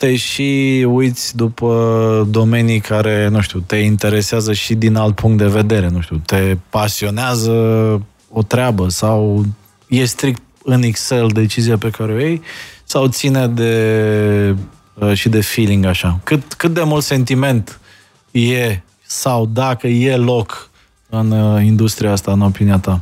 [0.00, 5.46] te și uiți după domenii care, nu știu, te interesează și din alt punct de
[5.46, 7.52] vedere, nu știu, te pasionează
[8.30, 9.44] o treabă sau
[9.88, 12.42] e strict în Excel decizia pe care o iei
[12.84, 14.54] sau ține de
[14.94, 16.20] uh, și de feeling așa.
[16.24, 17.80] Cât, cât de mult sentiment
[18.30, 20.70] e sau dacă e loc
[21.08, 23.00] în uh, industria asta, în opinia ta?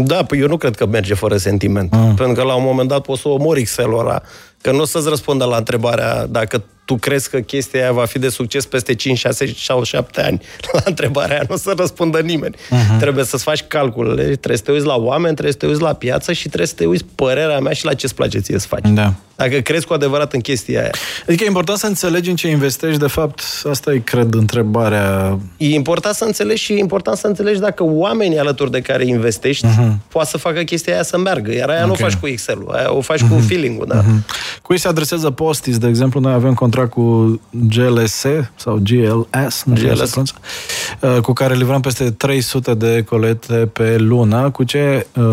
[0.00, 1.94] Da, păi eu nu cred că merge fără sentiment.
[1.94, 2.14] Mm.
[2.14, 4.22] Pentru că la un moment dat poți să omori Excel-ul ăla
[4.60, 6.62] Că nu o să-ți răspundă la întrebarea dacă
[6.92, 10.40] tu crezi că chestia aia va fi de succes peste 5, 6 sau 7 ani.
[10.72, 12.54] La întrebarea aia nu o să răspundă nimeni.
[12.56, 12.98] Uh-huh.
[12.98, 15.92] Trebuie să-ți faci calculele, trebuie să te uiți la oameni, trebuie să te uiți la
[15.92, 18.88] piață și trebuie să te uiți părerea mea și la ce-ți place ție să faci.
[18.88, 19.14] Da.
[19.36, 20.90] Dacă crezi cu adevărat în chestia aia.
[21.26, 25.38] Adică e important să înțelegi în ce investești, de fapt, asta e, cred, întrebarea.
[25.56, 29.66] E important să înțelegi și e important să înțelegi dacă oamenii alături de care investești
[29.66, 29.92] uh-huh.
[30.08, 31.52] poate să facă chestia aia să meargă.
[31.52, 31.86] Iar aia okay.
[31.86, 33.28] nu o faci cu Excel-ul, aia o faci uh-huh.
[33.28, 33.46] cu mhm.
[33.46, 33.86] feeling-ul.
[33.88, 34.02] Da?
[34.02, 34.60] Uh-huh.
[34.62, 38.24] Cui se adresează postis, de exemplu, noi avem contract cu GLS
[38.56, 40.14] sau GLS, nu GLS.
[40.14, 45.24] Uh, cu care livrăm peste 300 de colete pe lună, cu ce uh,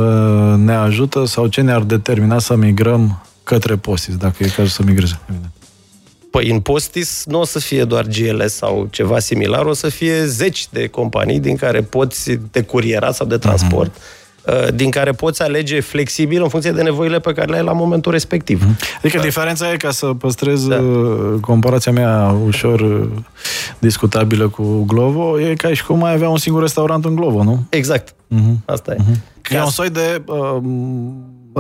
[0.58, 5.20] ne ajută sau ce ne-ar determina să migrăm către Postis, dacă e cazul să migreze,
[5.30, 5.52] evident.
[6.32, 10.26] Păi în Postis nu o să fie doar GLS sau ceva similar, o să fie
[10.26, 14.29] zeci de companii din care poți de curierat sau de transport uh-huh Uh,
[14.74, 18.12] din care poți alege flexibil în funcție de nevoile pe care le ai la momentul
[18.12, 18.62] respectiv.
[18.62, 18.78] Mhm.
[18.98, 19.24] Adică da.
[19.24, 20.76] diferența e, ca să păstrez da.
[20.76, 23.08] Uh, comparația mea ușor uh,
[23.80, 27.66] discutabilă cu Glovo, e ca și cum mai avea un singur restaurant în Glovo, nu?
[27.70, 28.14] Exact.
[28.14, 28.66] Uh-huh.
[28.66, 28.96] Asta e.
[28.96, 29.56] Uh-huh.
[29.56, 30.22] E un soi de...
[30.26, 30.62] Uh,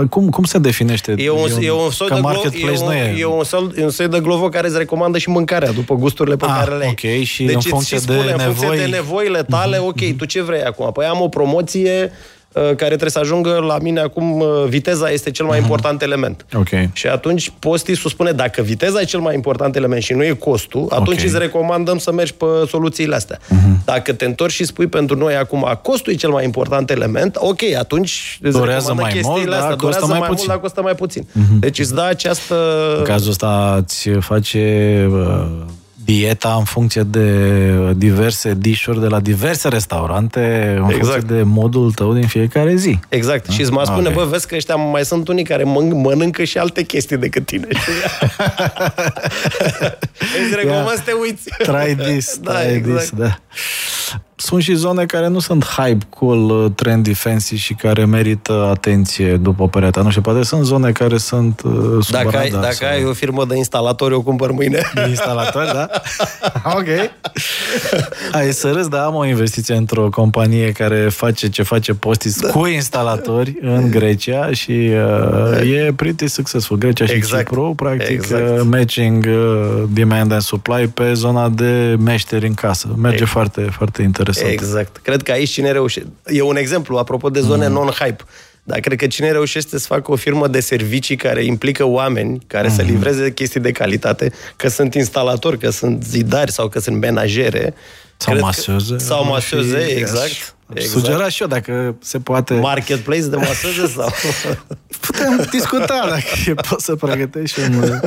[0.09, 1.15] cum, cum se definește?
[1.17, 4.07] E un, e un soi de glovo, e un, e, e un, soi, un soi
[4.07, 6.89] de glovo care îți recomandă și mâncarea după gusturile pe ah, care le ai.
[6.89, 8.53] Ok, și deci în funcție, spune, de în nevoi...
[8.53, 9.87] funcție de nevoile tale, uh-huh.
[9.87, 10.91] ok, tu ce vrei acum?
[10.91, 15.31] Păi am o promoție uh, care trebuie să ajungă la mine acum, uh, viteza este
[15.31, 15.61] cel mai uh-huh.
[15.61, 16.45] important element.
[16.53, 16.67] Ok.
[16.93, 20.85] Și atunci postii spune, dacă viteza e cel mai important element și nu e costul,
[20.89, 21.25] atunci Ok.
[21.25, 23.37] îți recomandăm să mergi pe soluțiile astea.
[23.37, 23.83] Uh-huh.
[23.85, 27.61] Dacă te întorci și spui pentru noi acum, costul e cel mai important element, ok,
[27.77, 29.75] atunci îți Durează recomandă mai chestiile mult, dar astea.
[29.75, 30.45] costă Durează mai mai puțin.
[30.47, 31.23] mult, dar costă mai puțin.
[31.23, 31.59] Uh-huh.
[31.59, 32.55] Deci îți dă această...
[32.97, 35.45] În cazul ăsta îți face uh,
[36.13, 41.05] dieta în funcție de diverse dișuri de la diverse restaurante, în Exact.
[41.05, 42.99] funcție de modul tău din fiecare zi.
[43.09, 43.49] Exact.
[43.49, 44.13] Și îți mai spune, Ok.
[44.13, 47.67] bă, vezi că ăștia mai sunt unii care mân- mănâncă și alte chestii decât tine.
[50.45, 51.43] îți recomand să te uiți.
[51.57, 52.97] Try this, Da, try exact.
[52.97, 53.39] this, da.
[54.41, 59.37] Sunt și zone care nu sunt hype, cool, uh, trendy, fancy și care merită atenție
[59.37, 60.01] după părerea ta.
[60.01, 61.71] Nu știu, poate sunt zone care sunt uh,
[62.01, 64.81] sub Dacă, ai, radar dacă sau- ai o firmă de instalatori, o cumpăr mâine.
[65.09, 65.89] instalator, da?
[66.77, 66.87] ok.
[68.31, 72.49] Ai să râzi, dar am o investiție într-o companie care face ce face postis Da.
[72.49, 74.71] cu instalatori în Grecia și
[75.61, 76.77] uh, e pretty successful.
[76.77, 77.47] Grecia și Exact.
[77.47, 78.49] Cipru, practic, Exact.
[78.59, 82.87] uh, matching uh, demand and supply pe zona de meșteri în casă.
[82.97, 84.27] Merge foarte, foarte interesant.
[84.37, 84.97] Exact.
[84.97, 86.09] Cred că aici cine reușește...
[86.25, 87.73] E un exemplu, apropo de zone mm.
[87.73, 88.23] non-hype.
[88.63, 92.67] Dar cred că cine reușește să facă o firmă de servicii care implică oameni care
[92.67, 92.73] mm.
[92.75, 97.73] să livreze chestii de calitate, că sunt instalatori, că sunt zidari sau că sunt menajere.
[98.17, 98.93] Sau cred maseuze.
[98.93, 100.55] Că, sau maseuze, Și- exact.
[100.73, 100.89] exact.
[100.89, 102.53] Sugera și eu dacă se poate.
[102.53, 104.09] Marketplace de maseuze sau...
[105.05, 108.01] Putem discuta dacă e, poți să pregătești un,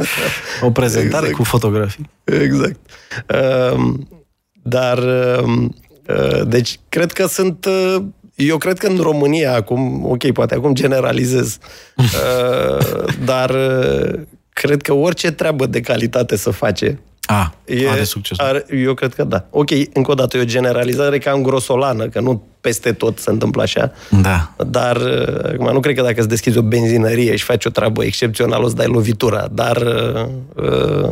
[0.61, 1.37] o prezentare Exact.
[1.37, 2.11] cu fotografii.
[2.25, 2.79] Exact.
[3.75, 4.09] Um,
[4.62, 4.99] dar,
[5.43, 5.70] um, uh,
[6.44, 7.64] deci, cred că sunt...
[7.64, 8.03] Uh,
[8.34, 11.59] eu cred că în România acum, ok, poate acum generalizez,
[11.96, 14.20] uh, dar uh,
[14.53, 17.55] cred că orice treabă de calitate să face, A,
[17.90, 18.38] are succes.
[18.38, 19.46] Are, eu cred că da.
[19.50, 23.62] Ok, încă o dată, e o generalizare cam grosolană, că nu peste tot se întâmplă
[23.62, 23.92] așa.
[24.22, 24.55] Da.
[24.66, 28.05] Dar, uh, acum, nu cred că dacă îți deschizi o benzinărie și faci o treabă
[28.05, 29.48] excepțională, o să dai lovitura.
[29.53, 30.24] Dar, uh,
[30.55, 31.11] uh,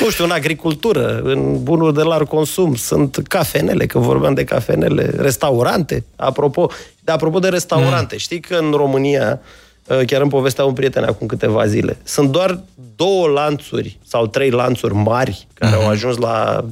[0.00, 5.12] nu știu, în agricultură, în bunuri de larg consum, sunt cafenele, că vorbeam de cafenele,
[5.16, 6.04] restaurante.
[6.16, 6.70] Apropo,
[7.00, 8.18] de apropo de restaurante, mm.
[8.18, 9.40] știi că în România,
[9.86, 12.60] uh, chiar îmi povestea un prieten acum câteva zile, sunt doar
[12.96, 15.82] două lanțuri sau trei lanțuri mari care mm.
[15.82, 16.64] au ajuns la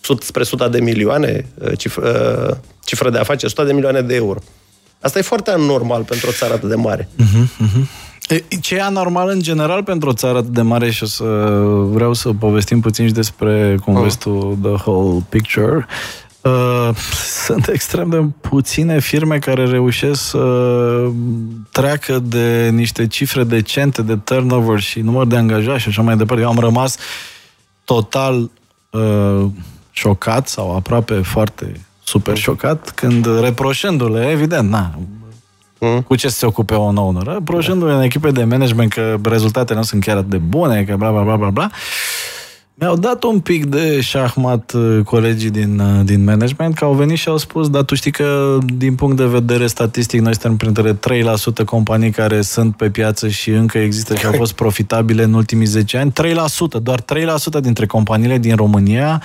[0.00, 4.14] sut, spre 100 de milioane uh, cifră, uh, cifră de afaceri, 100 de milioane de
[4.14, 4.38] euro.
[5.00, 7.08] Asta e foarte anormal pentru o țară atât de mare.
[7.18, 8.03] E,
[8.60, 11.24] Ce e anormal în general pentru o țară atât de mare și o să
[11.90, 14.02] vreau să povestim puțin și despre cum Oh.
[14.02, 15.86] vezi tu the whole picture.
[16.40, 16.90] Uh,
[17.44, 21.08] sunt extrem de puține firme care reușesc să
[21.70, 26.42] treacă de niște cifre decente de turnover și număr de angajați și așa mai departe.
[26.42, 26.96] Eu am rămas
[27.84, 28.50] total
[28.90, 29.44] uh,
[29.90, 34.98] șocat sau aproape foarte super șocat când reproșându-le, evident, na,
[36.06, 39.84] cu ce să se ocupe un owner, reproșându-le în echipe de management că rezultatele nu
[39.84, 41.70] sunt chiar atât de bune, că bla bla bla bla bla,
[42.76, 47.18] mi-au dat un pic de șahmat uh, colegii din, uh, din management, că au venit
[47.18, 50.98] și au spus, dar tu știi că din punct de vedere statistic noi suntem printre
[51.62, 55.66] 3% companii care sunt pe piață și încă există și au fost profitabile în ultimii
[55.66, 56.12] 10 ani.
[56.78, 57.04] 3%, doar 3%
[57.60, 59.22] dintre companiile din România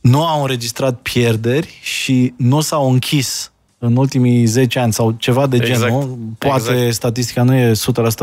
[0.00, 3.52] nu au înregistrat pierderi și nu s-au închis
[3.82, 5.80] în ultimii 10 ani sau ceva de Exact.
[5.80, 6.18] genul.
[6.38, 6.92] Poate Exact.
[6.92, 7.74] statistica nu e 100%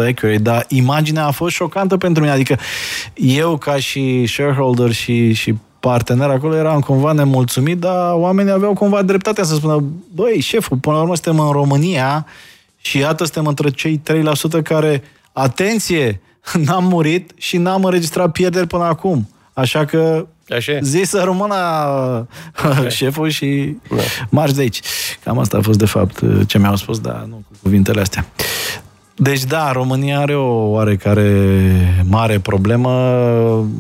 [0.08, 2.34] accurate, dar imaginea a fost șocantă pentru mine.
[2.34, 2.58] Adică
[3.14, 9.02] eu ca și shareholder și, și partener acolo eram cumva nemulțumit, dar oamenii aveau cumva
[9.02, 9.84] dreptatea să spună
[10.16, 12.26] băi, șeful, până la urmă suntem în România
[12.78, 14.02] și iată suntem între cei
[14.60, 16.22] 3% care, atenție,
[16.66, 19.30] n-am murit și n-am înregistrat pierderi până acum.
[19.54, 20.80] Așa că Așa e.
[20.82, 21.56] zi să rămână
[22.88, 23.78] șeful și
[24.30, 24.82] marș de aici.
[25.24, 28.26] Cam asta a fost de fapt ce mi-au spus, dar nu cu cuvintele astea.
[29.16, 32.92] Deci da, România are o oarecare mare problemă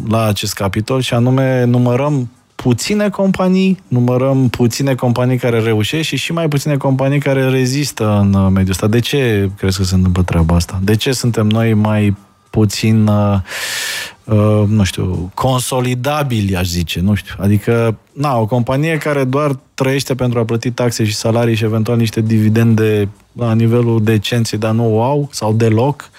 [0.09, 6.31] la acest capitol și anume numărăm puține companii, numărăm puține companii care reușesc și și
[6.31, 8.87] mai puține companii care rezistă în uh, mediul ăsta.
[8.87, 10.79] De ce crezi că se întâmplă treaba asta?
[10.83, 12.15] De ce suntem noi mai
[12.57, 13.39] puțin, uh,
[14.23, 17.35] uh, nu știu, consolidabili, aș zice, nu știu.
[17.37, 21.97] Adică, na, o companie care doar trăiește pentru a plăti taxe și salarii și eventual
[21.97, 26.09] niște dividende la nivelul decenței, dar nu au, sau deloc,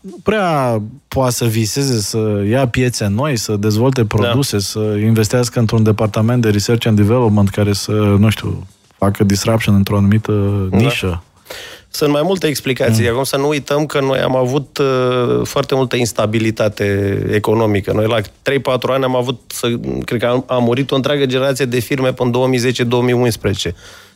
[0.00, 4.62] nu prea poate să viseze să ia piețe noi, să dezvolte produse, da.
[4.62, 9.96] să investească într-un departament de research and development care să, nu știu, facă disruption într-o
[9.96, 10.32] anumită
[10.70, 11.22] nișă.
[11.94, 13.04] Sunt mai multe explicații.
[13.04, 13.10] Mm.
[13.10, 17.92] Acum să nu uităm că noi am avut uh, foarte multă instabilitate economică.
[17.92, 18.22] Noi la 3-4
[18.80, 19.68] ani am avut, să,
[20.04, 22.60] cred că am, a murit o întreagă generație de firme până în
[23.68, 23.72] 2010-2011.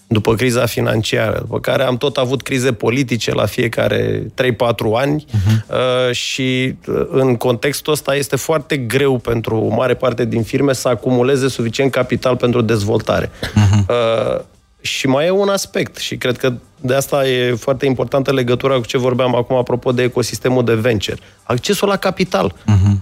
[0.07, 4.55] după criza financiară, după care am tot avut crize politice la fiecare 3-4
[4.95, 6.11] ani uh-huh.
[6.11, 10.89] și uh, în contextul ăsta este foarte greu pentru o mare parte din firme să
[10.89, 13.31] acumuleze suficient capital pentru dezvoltare.
[13.31, 14.57] Uh-huh.
[14.81, 18.87] Și mai e un aspect și cred că de asta e foarte importantă legătura cu
[18.87, 21.17] ce vorbeam acum apropo de ecosistemul de venture.
[21.43, 22.53] Accesul la capital.
[22.53, 22.97] Uh-huh.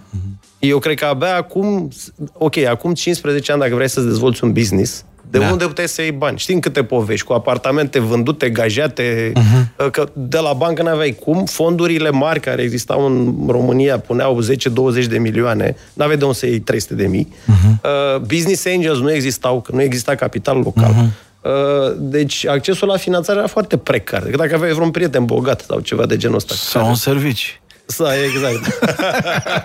[0.58, 1.88] Eu cred că abia acum,
[2.32, 5.50] ok, acum 15 ani dacă vrei să dezvolți un business, de da.
[5.50, 6.38] unde puteai să iei bani?
[6.38, 9.90] Știm câte povești, cu apartamente vândute, gajate, uh-huh.
[9.90, 11.44] că de la bancă n-aveai cum.
[11.44, 16.58] Fondurile mari care existau în România puneau 10-20 de milioane, n-aveai de unde să iei
[16.58, 17.28] 300 de mii.
[17.32, 17.70] Uh-huh.
[17.70, 20.92] Uh, business angels nu existau, că nu exista capital local.
[20.92, 21.25] Uh-huh.
[21.46, 24.22] Uh, deci accesul la finanțare era foarte precar.
[24.22, 26.54] Că dacă aveai vreun prieten bogat sau ceva de genul ăsta.
[26.54, 26.92] Sau care...
[26.92, 27.60] un servici.
[27.86, 28.78] Sau, exact.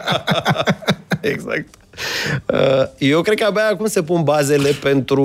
[1.33, 1.67] exact.
[2.45, 5.23] Uh, eu cred că abia acum se pun bazele pentru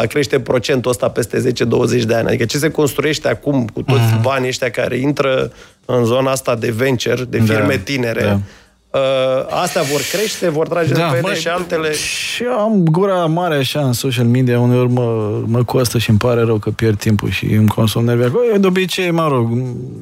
[0.00, 1.52] a crește procentul ăsta peste
[2.00, 2.28] 10-20 de ani.
[2.28, 4.22] Adică ce se construiește acum cu toți uh-huh.
[4.22, 5.52] banii ăștia care intră
[5.84, 8.38] în zona asta de venture, de firme da, tinere, da Uh,
[9.50, 11.92] astea vor crește, vor trage da, de pe ele și altele.
[11.92, 16.42] Și am gura mare așa în social media, uneori mă, mă costă și îmi pare
[16.42, 18.44] rău că pierd timpul și îmi consum nervii acolo.
[18.58, 19.58] De obicei, mă rog,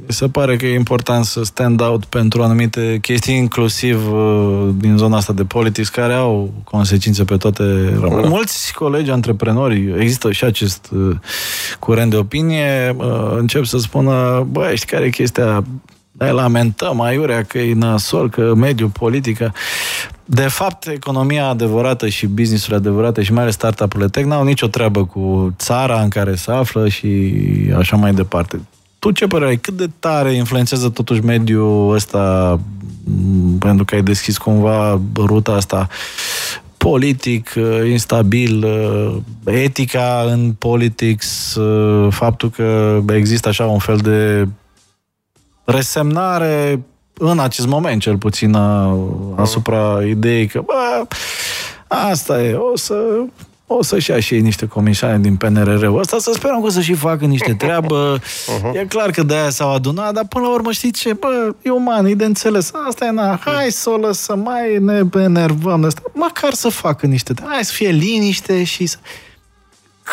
[0.06, 5.16] se pare că e important să stand out pentru anumite chestii, inclusiv uh, din zona
[5.16, 7.62] asta de politics, care au consecințe pe toate
[8.00, 8.22] rămâne.
[8.22, 8.28] Da.
[8.28, 11.16] Mulți colegi antreprenori, există și acest uh,
[11.78, 15.64] curent de opinie, uh, încep să spună, băi, știi care e chestia
[16.20, 19.52] ne lamentăm aiurea că e nasol, că mediul politică.
[20.24, 25.04] De fapt, economia adevărată și businessul adevărate și mai ales startup-urile tech n-au nicio treabă
[25.04, 27.32] cu țara în care se află și
[27.78, 28.60] așa mai departe.
[28.98, 29.56] Tu ce părere ai?
[29.56, 32.60] Cât de tare influențează totuși mediul ăsta
[33.58, 35.88] pentru că ai deschis cumva ruta asta
[36.76, 37.54] politic,
[37.90, 38.66] instabil,
[39.44, 41.58] etica în politics,
[42.10, 44.48] faptul că există așa un fel de
[45.70, 46.80] resemnare
[47.14, 48.56] în acest moment, cel puțin,
[49.36, 51.06] asupra ideii că, bă,
[51.88, 52.94] asta e, o să
[53.72, 56.80] o să-și ia și ei niște comisioane din PNRR-ul ăsta, să sperăm că o să
[56.80, 58.18] și facă niște treabă.
[58.18, 58.80] Uh-huh.
[58.80, 61.12] E clar că de-aia s-au adunat, dar până la urmă știți ce?
[61.12, 62.70] Bă, e uman, e de înțeles.
[62.88, 66.02] Asta e, na, hai să o lăsăm, mai ne enervăm de asta.
[66.12, 67.52] Măcar să facă niște treabă.
[67.52, 68.96] Hai să fie liniște și să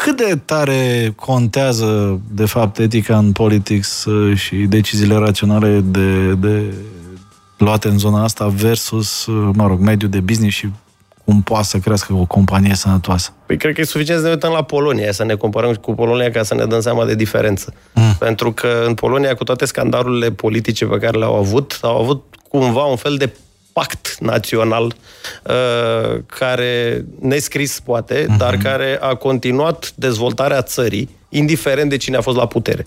[0.04, 6.74] cât de tare contează, de fapt, etica în politics uh, și deciziile raționale de, de
[7.58, 10.70] luate în zona asta versus, uh, mă rog, mediul de business și
[11.26, 13.30] cum poate să crească o companie sănătoasă?
[13.45, 16.32] Păi cred că e suficient să ne uităm la Polonia, să ne comparăm cu Polonia
[16.32, 17.74] ca să ne dăm seama de diferență.
[17.93, 18.16] Mm.
[18.20, 22.84] Pentru că în Polonia, cu toate scandalurile politice pe care le-au avut, au avut cumva
[22.84, 23.34] un fel de
[23.78, 28.38] pact național uh, care, nescris poate, uh-huh.
[28.38, 32.86] dar care a continuat dezvoltarea țării, indiferent de cine a fost la putere.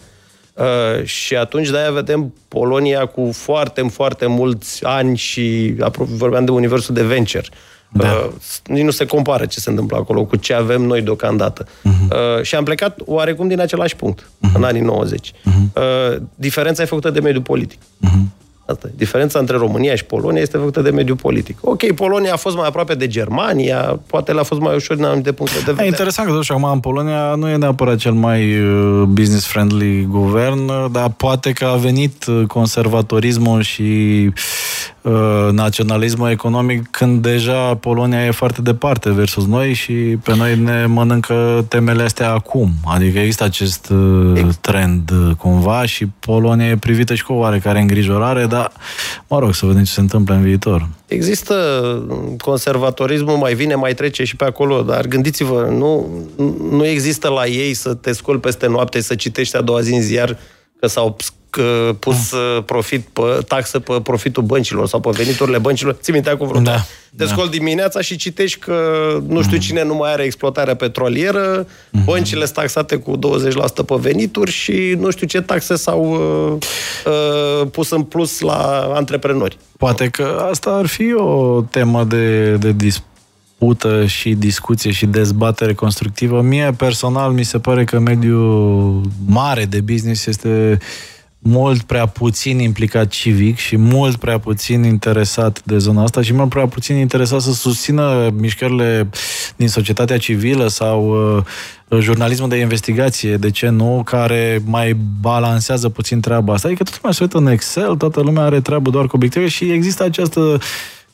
[0.54, 6.94] Uh, și atunci de-aia vedem Polonia cu foarte, foarte mulți ani și vorbeam de universul
[6.94, 7.46] de venture.
[7.92, 8.08] Da.
[8.08, 8.30] Uh,
[8.66, 11.64] nici nu se compară ce se întâmplă acolo cu ce avem noi deocamdată.
[11.64, 12.36] Uh-huh.
[12.36, 14.54] Uh, și am plecat oarecum din același punct, uh-huh.
[14.54, 15.30] în anii 90.
[15.30, 15.42] Uh-huh.
[15.44, 17.78] Uh, diferența e făcută de mediul politic.
[17.80, 18.39] Uh-huh.
[18.70, 18.92] Asta e.
[18.96, 21.58] Diferența între România și Polonia este făcută de mediul politic.
[21.60, 25.32] Ok, Polonia a fost mai aproape de Germania, poate le-a fost mai ușor din anumite
[25.32, 25.84] puncte de vedere.
[25.84, 30.92] E interesant că totuși acum în Polonia nu e neapărat cel mai uh, business-friendly guvern,
[30.92, 33.82] dar poate că a venit uh, conservatorismul și
[34.26, 34.32] uh,
[35.50, 41.64] naționalismul economic când deja Polonia e foarte departe versus noi și pe noi ne mănâncă
[41.68, 42.70] temele astea acum.
[42.84, 43.92] Adică există acest
[44.60, 48.72] trend cumva și Polonia e privită și cu o oarecare îngrijorare, dar dar,
[49.28, 50.88] mă rog, să vedem ce se întâmplă în viitor.
[51.06, 51.54] Există
[52.38, 56.06] conservatorismul, mai vine, mai trece și pe acolo, dar gândiți-vă, nu,
[56.70, 60.02] nu există la ei să te scoli peste noapte, să citești a doua zi în
[60.02, 60.38] ziar
[60.80, 61.16] că s-au
[61.98, 62.62] pus mm.
[62.62, 65.96] profit pe, taxă pe profitul băncilor sau pe veniturile băncilor.
[66.00, 66.86] Ții minte acum vreo da,
[67.16, 67.46] Te da.
[67.50, 68.74] dimineața și citești că
[69.26, 69.62] nu știu mm.
[69.62, 72.02] cine nu mai are exploatarea petrolieră, mm.
[72.04, 73.20] băncile sunt taxate cu 20%
[73.86, 79.58] pe venituri și nu știu ce taxe s-au uh, uh, pus în plus la antreprenori.
[79.76, 83.04] Poate că asta ar fi o temă de, de dispută
[83.60, 86.40] dispută și discuție și dezbatere constructivă.
[86.42, 90.78] Mie personal mi se pare că mediul mare de business este
[91.42, 96.48] mult prea puțin implicat civic și mult prea puțin interesat de zona asta și mult
[96.48, 99.08] prea puțin interesat să susțină mișcările
[99.56, 101.08] din societatea civilă sau
[101.88, 106.68] uh, jurnalismul de investigație, de ce nu, care mai balansează puțin treaba asta.
[106.68, 109.72] Adică toată lumea se uită în Excel, toată lumea are treabă doar cu obiective și
[109.72, 110.58] există această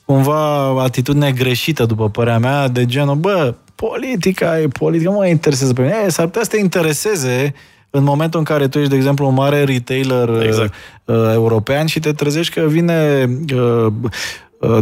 [0.05, 5.81] cumva atitudine greșită, după părerea mea, de genul, bă, politica e politică, mă interesează pe
[5.81, 5.95] mine.
[6.05, 7.53] E, s-ar putea să te intereseze
[7.89, 10.73] în momentul în care tu ești, de exemplu, un mare retailer exact.
[11.05, 13.93] uh, european și te trezești că vine uh, Uh,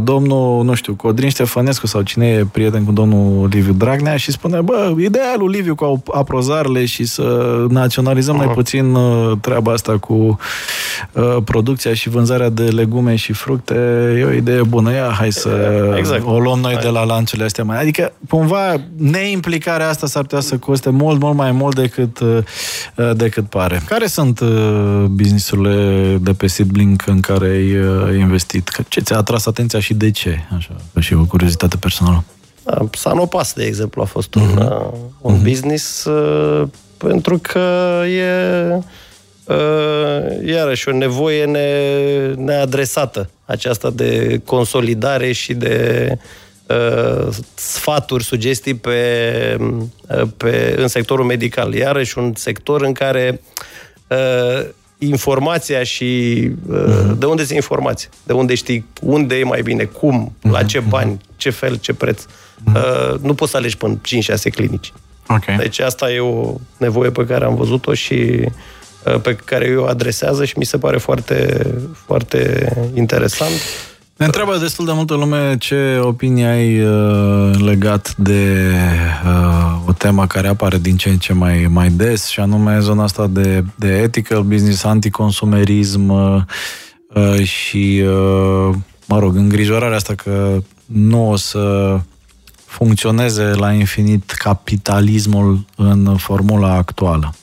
[0.03, 4.61] domnul, nu știu, Codrin Ștefănescu sau cine e prieten cu domnul Liviu Dragnea și spune,
[4.61, 8.45] bă, ideea lui Liviu cu aprozarele și să naționalizăm uh-huh.
[8.45, 10.13] mai puțin uh, treaba asta cu
[11.11, 13.73] uh, producția și vânzarea de legume și fructe,
[14.19, 14.93] e o idee bună.
[14.93, 15.49] Ia, hai să
[15.97, 16.25] exact.
[16.25, 16.83] o luăm noi hai.
[16.83, 17.81] de la lanțele astea mai.
[17.81, 22.37] Adică, cumva, neimplicarea asta s-ar putea să coste mult, mult mai mult decât, uh,
[23.15, 23.81] decât pare.
[23.87, 28.71] Care sunt uh, businessurile de pe Seedblink în care ai uh, investit?
[28.87, 30.39] Ce ți-a atras atenția atenția și de ce?
[30.55, 32.23] Așa, și o curiozitate personală.
[32.63, 34.93] Da, Sanopas, de exemplu, a fost un, uh-huh.
[35.21, 35.43] un uh-huh.
[35.43, 38.29] business uh, pentru că e
[39.43, 41.69] uh, iarăși o nevoie ne,
[42.35, 46.09] neadresată, aceasta de consolidare și de
[46.67, 51.73] uh, sfaturi, sugestii pe, uh, pe, în sectorul medical.
[51.73, 53.41] Iarăși un sector în care
[54.07, 54.67] uh,
[54.97, 57.17] informația și uh-huh.
[57.17, 60.51] de unde se informația, de unde știi unde e mai bine, cum, uh-huh.
[60.51, 62.23] la ce bani, ce fel, ce preț.
[62.23, 63.11] Uh-huh.
[63.11, 63.99] Uh, nu poți să alegi până 5-6
[64.51, 64.93] clinici.
[65.27, 65.55] Okay.
[65.55, 68.49] Deci asta e o nevoie pe care am văzut-o și
[69.05, 71.67] uh, pe care eu o adresează și mi se pare foarte,
[72.05, 73.61] foarte interesant.
[74.17, 78.71] Ne întreabă destul de multă lume ce opinie ai uh, legat de
[79.25, 83.03] uh, o temă care apare din ce în ce mai, mai des, și anume zona
[83.03, 86.41] asta de, de ethical business, anticonsumerism uh,
[87.13, 91.99] uh, și, uh, mă rog, îngrijorarea asta că nu o să
[92.65, 97.33] funcționeze la infinit capitalismul în formula actuală.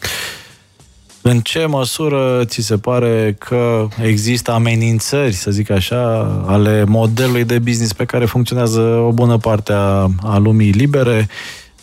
[1.25, 7.59] În ce măsură ți se pare că există amenințări, să zic așa, ale modelului de
[7.59, 11.29] business pe care funcționează o bună parte a, a lumii libere,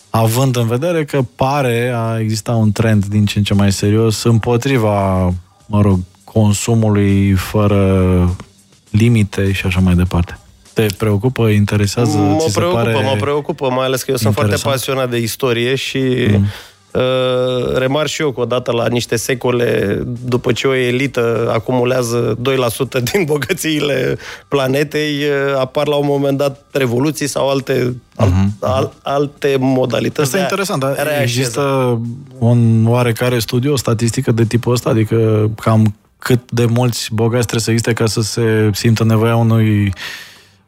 [0.09, 4.23] având în vedere că pare a exista un trend din ce în ce mai serios
[4.23, 5.25] împotriva,
[5.65, 8.35] mă rog, consumului fără
[8.89, 10.39] limite și așa mai departe.
[10.73, 12.17] Te preocupă, interesează?
[12.17, 14.61] Mă ți preocupă, se pare mă preocupă, mai ales că eu sunt interesant?
[14.61, 15.99] foarte pasionat de istorie și
[16.31, 16.45] mm.
[16.93, 22.37] Uh, remar și eu că odată la niște secole, după ce o elită acumulează
[22.99, 24.17] 2% din bogățiile
[24.47, 28.59] planetei, uh, apar la un moment dat revoluții sau alte, uh-huh.
[28.59, 30.21] al, alte modalități.
[30.21, 31.61] Asta e interesant, dar există
[32.37, 34.89] un oarecare studiu, o statistică de tipul ăsta?
[34.89, 39.93] Adică cam cât de mulți bogați trebuie să existe ca să se simtă nevoia unui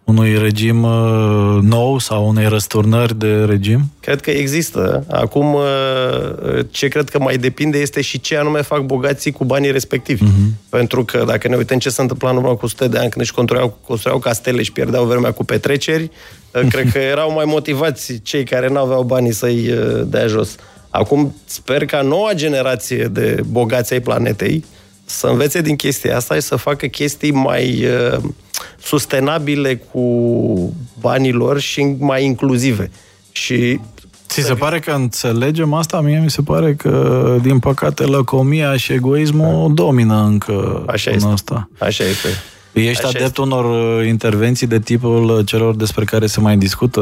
[0.04, 3.92] unui regim uh, nou sau unei răsturnări de regim?
[4.00, 5.06] Cred că există.
[5.10, 9.72] Acum, uh, ce cred că mai depinde este și ce anume fac bogații cu banii
[9.72, 10.24] respectivi.
[10.24, 10.70] Uh-huh.
[10.70, 13.26] Pentru că dacă ne uităm ce se întâmpla în urmă cu 100 de ani când
[13.26, 16.12] își construiau, construiau castele și pierdeau vremea cu petreceri,
[16.54, 19.74] uh, cred că erau mai motivați cei care nu aveau banii să-i
[20.06, 20.56] dea jos.
[20.90, 24.64] Acum sper ca noua generație de bogați ai planetei
[25.06, 28.24] să învețe din chestia asta și să facă chestii mai uh,
[28.82, 32.92] sustenabile cu banii lor și mai inclusive.
[33.32, 33.80] Și
[34.28, 36.02] Ți se pare că înțelegem asta?
[36.02, 39.84] Mie mi se pare că, din păcate, lăcomia și egoismul da.
[39.84, 41.30] domină încă Așa este.
[41.32, 41.70] asta.
[41.80, 42.28] Așa este.
[42.74, 43.42] Ești Așa adept este.
[43.42, 43.66] unor
[44.00, 47.02] uh, intervenții de tipul uh, celor despre care se mai discută,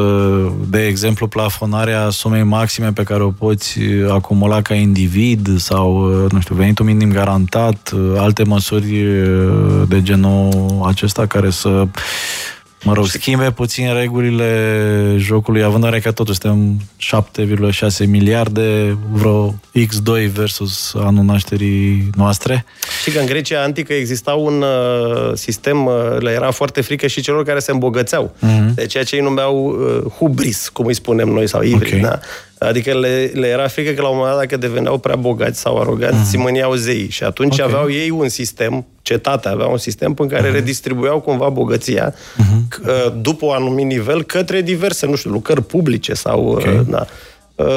[0.68, 6.40] de exemplu, plafonarea sumei maxime pe care o poți uh, acumula ca individ sau, nu
[6.40, 9.04] știu, venitul minim garantat, alte măsuri
[9.88, 10.52] de genul
[10.86, 11.88] acesta care să
[12.84, 16.80] mă rog, schimbe puțin regulile jocului, având în vedere că totuși suntem
[18.02, 22.66] 7,6 miliarde, vreo X2 versus anul nașterii noastre.
[23.04, 27.22] Și că în Grecia antică exista un uh, sistem, uh, le era foarte frică și
[27.22, 28.36] celor care se îmbogățeau.
[28.38, 28.74] Uh-huh.
[28.74, 32.00] De ceea ce ei numeau uh, hubris, cum îi spunem noi, sau ivri, okay.
[32.00, 32.20] da?
[32.60, 35.80] Adică le, le era frică că la un moment dat, dacă deveneau prea bogați sau
[35.80, 36.40] aroganți, uh-huh.
[36.40, 37.10] mâniau zei.
[37.10, 37.66] Și atunci okay.
[37.66, 40.54] aveau ei un sistem, cetatea avea un sistem în care uh-huh.
[40.54, 43.14] redistribuiau cumva bogăția uh-huh.
[43.22, 46.48] după un anumit nivel către diverse, nu știu, lucrări publice sau...
[46.48, 46.86] Okay.
[46.90, 47.06] Da.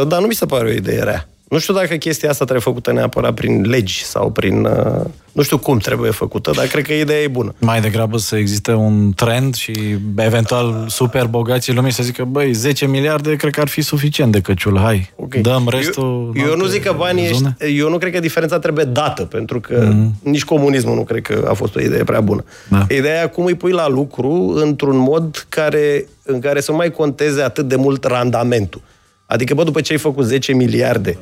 [0.09, 1.28] Dar nu mi se pare o idee rea.
[1.53, 4.64] Nu știu dacă chestia asta trebuie făcută neapărat prin legi sau prin...
[4.64, 7.55] Uh, nu știu cum trebuie făcută, dar cred că ideea e bună.
[7.59, 9.72] Mai degrabă să existe un trend și
[10.16, 14.40] eventual super bogații lumii să zică, băi, 10 miliarde cred că ar fi suficient de
[14.40, 15.40] căciul, hai, okay.
[15.40, 16.32] dăm restul...
[16.34, 19.61] Eu, eu nu zic că banii ești, Eu nu cred că diferența trebuie dată, pentru
[19.61, 20.22] că mm-hmm.
[20.22, 22.44] nici comunismul nu cred că a fost o idee prea bună.
[22.68, 22.86] Da.
[22.88, 27.42] Ideea cum îi pui la lucru într-un mod care, în care să nu mai conteze
[27.42, 28.82] atât de mult randamentul.
[29.26, 31.18] Adică, bă, după ce ai făcut 10 miliarde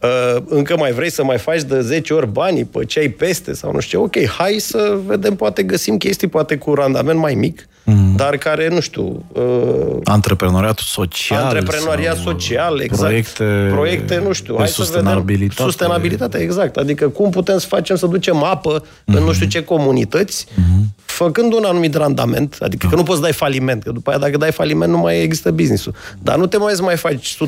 [0.00, 3.54] Uh, încă mai vrei să mai faci de 10 ori banii pe ce ai peste
[3.54, 7.68] sau nu știu Ok, hai să vedem, poate găsim chestii, poate cu randament mai mic,
[7.84, 8.16] mm.
[8.16, 9.24] dar care, nu știu...
[9.32, 11.42] Uh, Antreprenoriatul social.
[11.42, 13.02] Antreprenoriat social, exact.
[13.02, 15.54] Proiecte, proiecte nu știu, hai sustenabilitate.
[15.54, 16.76] Să vedem, sustenabilitate, exact.
[16.76, 19.04] Adică cum putem să facem să ducem apă mm-hmm.
[19.14, 20.99] în nu știu ce comunități, mm-hmm.
[21.24, 22.92] Făcând un anumit randament, adică mm.
[22.92, 25.94] că nu poți dai faliment, că după aia dacă dai faliment nu mai există business-ul.
[26.18, 27.38] Dar nu te mai să mai faci 100%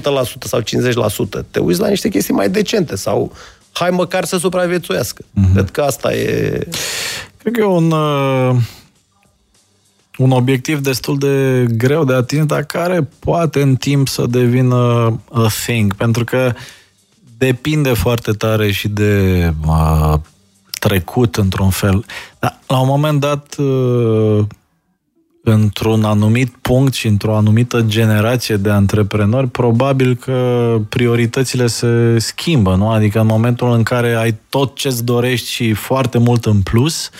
[0.40, 1.44] sau 50%.
[1.50, 3.32] Te uiți la niște chestii mai decente sau
[3.72, 5.24] hai măcar să supraviețuiască.
[5.24, 5.52] Mm-hmm.
[5.52, 6.68] Cred că asta e...
[7.36, 8.56] Cred că e un, uh,
[10.18, 14.76] un obiectiv destul de greu de atins, dar care poate în timp să devină
[15.32, 16.52] a thing, pentru că
[17.38, 20.14] depinde foarte tare și de uh,
[20.88, 22.04] trecut într-un fel.
[22.38, 24.44] Dar la un moment dat uh,
[25.42, 32.90] într-un anumit punct și într-o anumită generație de antreprenori, probabil că prioritățile se schimbă, nu?
[32.90, 37.10] Adică în momentul în care ai tot ce-ți dorești și foarte mult în plus,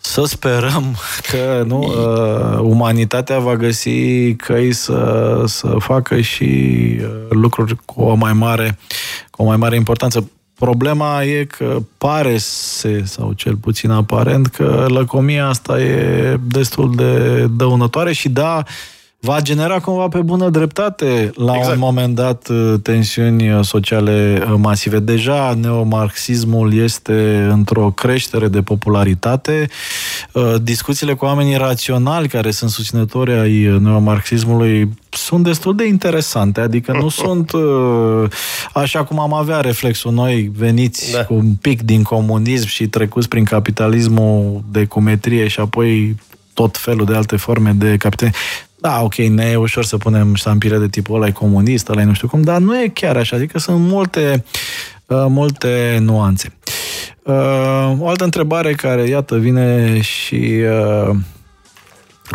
[0.00, 0.96] să sperăm
[1.30, 6.44] că nu, uh, umanitatea va găsi căi să, să facă și
[7.00, 8.78] uh, lucruri cu o mai mare,
[9.30, 10.30] cu o mai mare importanță.
[10.62, 17.46] Problema e că pare se, sau cel puțin aparent, că lăcomia asta e destul de
[17.46, 18.62] dăunătoare și da,
[19.24, 21.74] va genera cumva pe bună dreptate la exact.
[21.74, 24.98] un moment dat uh, tensiuni uh, sociale uh, masive.
[24.98, 29.68] Deja neomarxismul este într-o creștere de popularitate.
[30.62, 37.08] Discuțiile cu oamenii raționali care sunt susținători ai neomarxismului sunt destul de interesante, adică nu
[37.22, 37.50] sunt
[38.72, 41.24] așa cum am avea reflexul noi veniți da.
[41.24, 46.16] cu un pic din comunism și trecuți prin capitalismul de cumetrie și apoi
[46.54, 48.38] tot felul de alte forme de capitalism
[48.82, 52.12] da, ok, ne e ușor să punem ștampile de tipul ăla e comunist, ăla nu
[52.12, 54.44] știu cum, dar nu e chiar așa, adică sunt multe,
[55.06, 56.52] uh, multe nuanțe.
[57.22, 60.60] Uh, o altă întrebare care, iată, vine și
[61.06, 61.14] uh,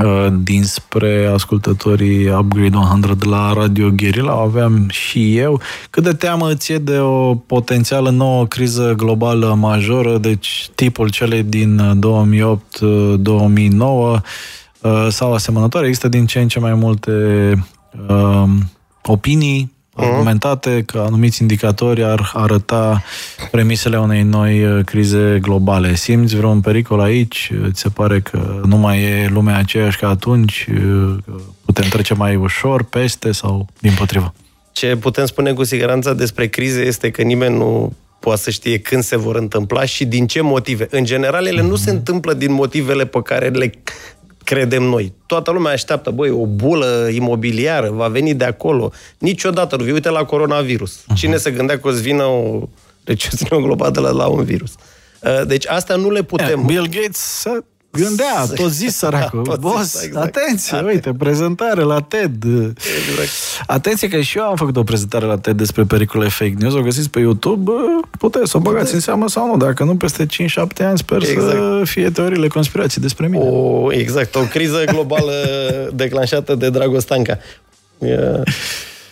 [0.04, 5.62] uh, dinspre ascultătorii Upgrade 100 de la Radio Guerilla, aveam și eu.
[5.90, 12.00] Cât de teamă ție de o potențială nouă criză globală majoră, deci tipul celei din
[12.00, 14.22] 2008-2009, Uh,
[15.10, 15.86] sau asemănătoare.
[15.86, 17.12] Există din ce în ce mai multe
[18.08, 18.44] uh,
[19.04, 20.04] opinii uh-huh.
[20.04, 23.04] argumentate că anumiți indicatori ar arăta
[23.52, 25.96] premisele unei noi uh, crize globale.
[25.96, 27.52] Simți vreun pericol aici?
[27.72, 30.68] Ți se pare că nu mai e lumea aceeași ca atunci?
[31.26, 31.34] Că
[31.66, 34.34] putem trece mai ușor peste sau din potrivă?
[34.72, 39.04] Ce putem spune cu siguranță despre crize este că nimeni nu poate să știe când
[39.04, 40.88] se vor întâmpla și din ce motive.
[40.90, 41.66] În general, ele mm-hmm.
[41.66, 43.72] nu se întâmplă din motivele pe care le
[44.48, 45.14] credem noi.
[45.26, 48.92] Toată lumea așteaptă, băi, o bulă imobiliară va veni de acolo.
[49.18, 49.92] Niciodată nu.
[49.94, 51.00] Uite la coronavirus.
[51.00, 51.16] Uh-huh.
[51.16, 52.68] Cine se gândea că o să vină o
[53.04, 54.76] recesiune globală la, la un virus?
[55.22, 56.48] Uh, deci astea nu le putem...
[56.48, 57.44] Yeah, Bill Gates
[58.04, 59.42] Gândea, tot zis săracul.
[59.50, 60.26] Da, Boss, exact.
[60.26, 60.92] atenție, Atent.
[60.92, 62.44] uite, prezentare la TED.
[62.44, 63.30] Exact.
[63.68, 66.74] Atenție că și eu am făcut o prezentare la TED despre pericole fake news.
[66.74, 67.72] O găsiți pe YouTube,
[68.20, 69.58] puteți să o băgați în seamă sau nu.
[69.58, 70.28] Dacă nu, peste 5-7
[70.80, 71.52] ani sper exact.
[71.52, 73.44] să fie teoriile conspirații despre mine.
[73.44, 75.34] O, exact, o criză globală
[75.94, 77.38] declanșată de Dragostanca.
[77.98, 78.42] Yeah.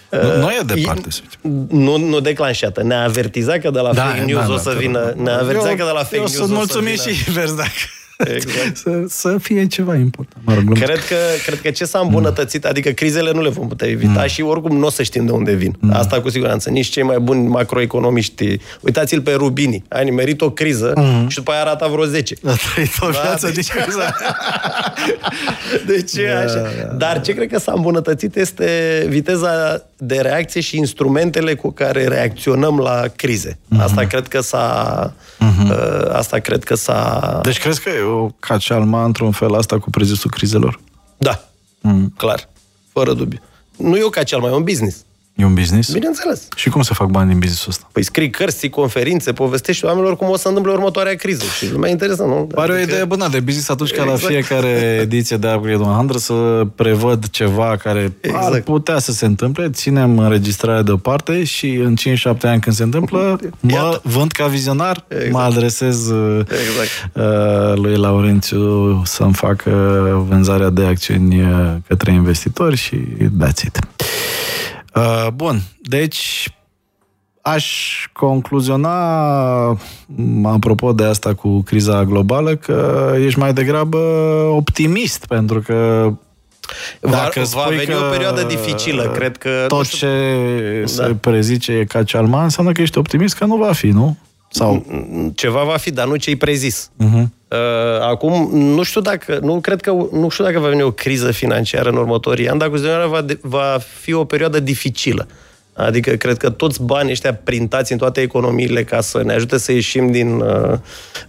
[0.09, 1.21] Nu, nu e departe, să
[1.69, 2.83] Nu, nu declanșată.
[2.83, 5.13] Ne-a avertizat că de la da, fake news da, o să da, vină...
[5.17, 6.57] Ne-a avertizat că de la fake news o să vină...
[6.57, 7.69] mulțumim și invers dacă...
[8.35, 8.77] Exact.
[8.77, 10.45] să, să fie ceva important.
[10.45, 12.69] Mă rog, cred, că, cred că ce s-a îmbunătățit, mm.
[12.69, 14.27] adică crizele nu le vom putea evita mm.
[14.27, 15.75] și oricum nu o să știm de unde vin.
[15.79, 15.93] Mm.
[15.93, 16.69] Asta cu siguranță.
[16.69, 18.57] Nici cei mai buni macroeconomiști.
[18.81, 19.83] Uitați-l pe Rubini.
[19.89, 21.27] A nimerit o criză mm.
[21.27, 22.35] și după aia arată vreo 10.
[22.45, 23.67] A trăit o da, viață deci...
[23.67, 24.15] din criza.
[25.91, 26.61] deci da, așa.
[26.87, 32.07] Da, Dar ce cred că s-a îmbunătățit este viteza de reacție și instrumentele cu care
[32.07, 33.51] reacționăm la crize.
[33.51, 33.81] Mm-hmm.
[33.81, 35.13] Asta cred că s-a...
[35.39, 36.11] Mm-hmm.
[36.11, 37.39] Asta cred că s-a...
[37.43, 40.79] Deci crezi că e o cacealma într-un fel asta cu prezisul crizelor?
[41.17, 41.43] Da,
[41.81, 42.13] mm.
[42.17, 42.49] clar.
[42.91, 43.39] Fără dubiu.
[43.77, 45.05] Nu e o cacealma, e un business.
[45.35, 45.91] E un business?
[45.91, 46.47] Bineînțeles.
[46.55, 47.87] Și cum se fac bani din businessul ăsta?
[47.91, 51.43] Păi scrii cărți, ții conferințe, povestești oamenilor cum o să întâmple următoarea criză.
[51.57, 52.49] Și lumea interesă, nu?
[52.53, 52.89] Pare adică...
[52.89, 54.07] o idee bună de business atunci exact.
[54.07, 54.33] ca la exact.
[54.33, 58.53] fiecare ediție de Upgrade 100 să prevăd ceva care exact.
[58.53, 61.95] ar putea să se întâmple, ținem înregistrarea deoparte și în
[62.35, 64.01] 5-7 ani când se întâmplă, mă Iată.
[64.03, 65.31] vând ca vizionar, exact.
[65.31, 67.09] mă adresez exact.
[67.13, 67.23] uh,
[67.75, 69.71] lui Laurențiu să-mi facă
[70.29, 71.47] vânzarea de acțiuni uh,
[71.87, 72.95] către investitori și
[73.43, 73.79] that's it.
[74.95, 76.49] Uh, bun, deci
[77.41, 77.65] aș
[78.13, 78.97] concluziona,
[80.43, 83.97] apropo de asta cu criza globală, că ești mai degrabă
[84.51, 86.09] optimist, pentru că
[86.99, 89.65] Va, va veni o perioadă dificilă, cred că...
[89.67, 90.87] Tot știu, ce da.
[90.87, 94.17] se prezice e ca cealma, înseamnă că ești optimist că nu va fi, nu?
[94.55, 94.85] Sau...
[95.35, 96.91] Ceva va fi, dar nu ce-i prezis.
[97.03, 97.23] Uh-huh.
[98.01, 101.89] Acum, nu știu dacă, nu cred că, nu știu dacă va veni o criză financiară
[101.89, 102.77] în următorii ani, dar cu
[103.07, 105.27] va, va fi o perioadă dificilă.
[105.73, 109.71] Adică cred că toți banii ăștia printați în toate economiile ca să ne ajute să
[109.71, 110.71] ieșim din, uh,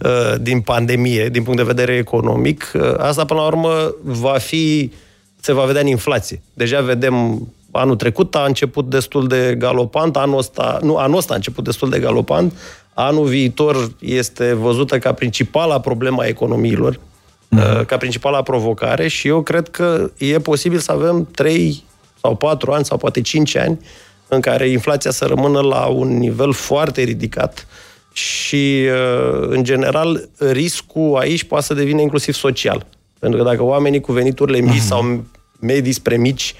[0.01, 4.91] uh, din pandemie, din punct de vedere economic, uh, asta până la urmă va fi,
[5.39, 6.41] se va vedea în inflație.
[6.53, 11.35] Deja vedem anul trecut a început destul de galopant, anul ăsta, nu, anul ăsta a
[11.35, 12.53] început destul de galopant,
[12.99, 17.85] anul viitor este văzută ca principala problema a economiilor, mm-hmm.
[17.85, 21.83] ca principala provocare și eu cred că e posibil să avem 3
[22.21, 23.79] sau 4 ani sau poate 5 ani
[24.27, 27.67] în care inflația să rămână la un nivel foarte ridicat
[28.13, 32.85] și, uh, în general, riscul aici poate să devină inclusiv social.
[33.19, 34.87] Pentru că dacă oamenii cu veniturile mici uh-huh.
[34.87, 35.23] sau
[35.59, 36.53] medii spre mici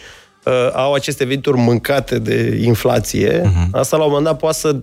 [0.46, 3.72] uh, au aceste venituri mâncate de inflație, uh-huh.
[3.72, 4.76] asta la un moment dat poate să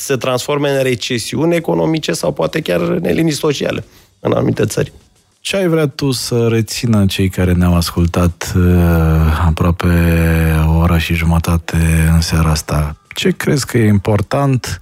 [0.00, 3.84] se transforme în recesiuni economice sau poate chiar neliniști sociale
[4.20, 4.92] în anumite țări.
[5.40, 8.62] Ce ai vrea tu să rețină cei care ne-au ascultat uh,
[9.46, 9.86] aproape
[10.66, 11.76] o oră și jumătate
[12.12, 12.96] în seara asta?
[13.14, 14.80] Ce crezi că e important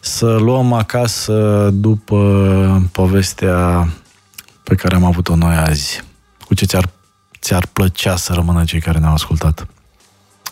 [0.00, 3.88] să luăm acasă după povestea
[4.62, 6.02] pe care am avut-o noi azi?
[6.46, 6.90] Cu ce ți-ar,
[7.40, 9.66] ți-ar plăcea să rămână cei care ne-au ascultat?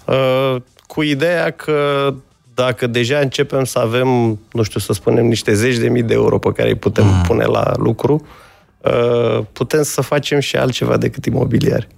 [0.04, 0.56] Uh,
[0.86, 2.14] cu ideea că
[2.56, 6.38] dacă deja începem să avem, nu știu, să spunem, niște zeci de mii de euro
[6.38, 7.22] pe care îi putem mm.
[7.26, 8.44] pune la lucru, uh,
[8.86, 11.88] Uh, putem să facem și altceva decât imobiliare.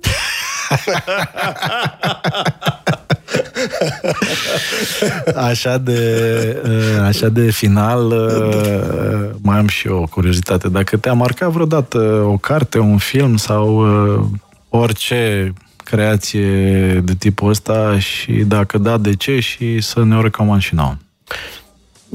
[5.35, 10.69] Așa de, uh, așa de final, uh, mai am și eu o curiozitate.
[10.69, 13.87] Dacă te-a marcat vreodată o carte, un film sau
[14.69, 15.53] orice
[15.91, 20.75] creație de tipul ăsta și dacă da, de ce și să ne o recomand și
[20.75, 20.95] nouă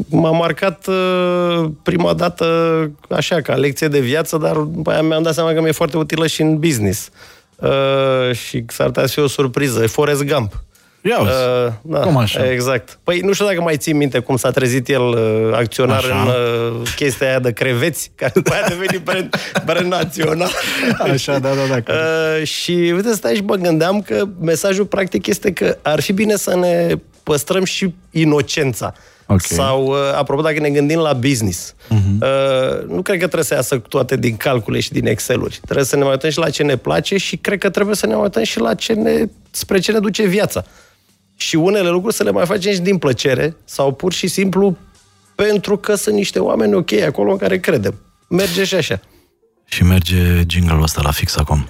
[0.09, 2.45] m-a marcat uh, prima dată
[3.09, 6.27] așa, ca lecție de viață, dar după aia mi-am dat seama că mi-e foarte utilă
[6.27, 7.09] și în business.
[7.55, 9.83] Uh, și s-ar putea să fie o surpriză.
[9.83, 10.63] E Forrest Gump.
[11.05, 12.51] Ia uh, da, Cum așa?
[12.51, 12.99] Exact.
[13.03, 16.21] Păi nu știu dacă mai ții minte cum s-a trezit el uh, acționar așa.
[16.21, 19.35] în uh, chestia aia de creveți, care după aia a devenit brand,
[19.65, 20.51] brand național.
[21.11, 21.81] Așa, da, da, da.
[21.93, 26.35] Uh, și uite, stai și mă gândeam că mesajul practic este că ar fi bine
[26.35, 28.93] să ne păstrăm și inocența.
[29.25, 29.57] Okay.
[29.57, 32.21] Sau, uh, apropo, dacă ne gândim la business, uh-huh.
[32.21, 35.59] uh, nu cred că trebuie să iasă toate din calcule și din Excel-uri.
[35.63, 38.05] Trebuie să ne mai uităm și la ce ne place și cred că trebuie să
[38.05, 40.63] ne mai uităm și la ce ne, spre ce ne duce viața.
[41.43, 44.77] Și unele lucruri să le mai facem și din plăcere sau pur și simplu
[45.35, 47.95] pentru că sunt niște oameni ok acolo în care credem.
[48.29, 48.99] Merge și așa.
[49.65, 51.67] Și merge jingle-ul ăsta la fix acum.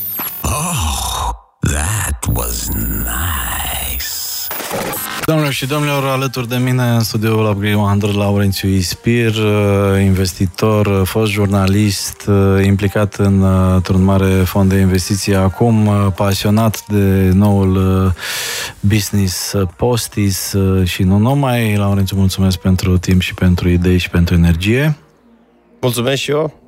[0.42, 1.30] oh,
[1.60, 3.65] that was nice.
[5.26, 11.00] Domnilor și domnilor, alături de mine în studioul Upgrade 100, Laurențiu Ispir, uh, investitor, uh,
[11.04, 13.42] fost jurnalist, uh, implicat în,
[13.74, 18.12] într-un mare fond de investiții acum, pasionat de noul
[18.80, 20.54] business Postis
[20.84, 21.76] și nu numai.
[21.76, 24.96] Laurențiu, mulțumesc pentru timp și pentru idei și pentru energie.
[25.86, 26.60] Mulțumesc și eu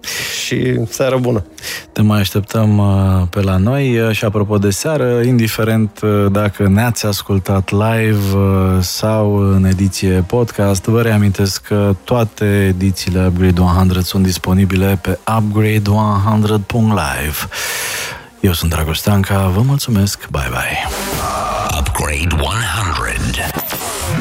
[0.45, 1.45] și seară bună.
[1.93, 6.69] Te mai așteptăm uh, pe la noi uh, și apropo de seară, indiferent uh, dacă
[6.69, 8.36] ne-ați ascultat live
[8.81, 17.49] sau în ediție podcast, vă reamintesc că toate edițiile Upgrade 100 sunt disponibile pe upgrade100.live.
[18.40, 20.78] Eu sunt Dragoș Stanca, vă mulțumesc, bye bye.
[21.78, 22.49] Upgrade 100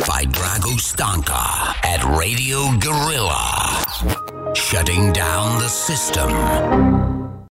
[0.05, 3.86] by Dragoș Stanka at Radio Gorilla.
[4.53, 7.16] Shutting down the system.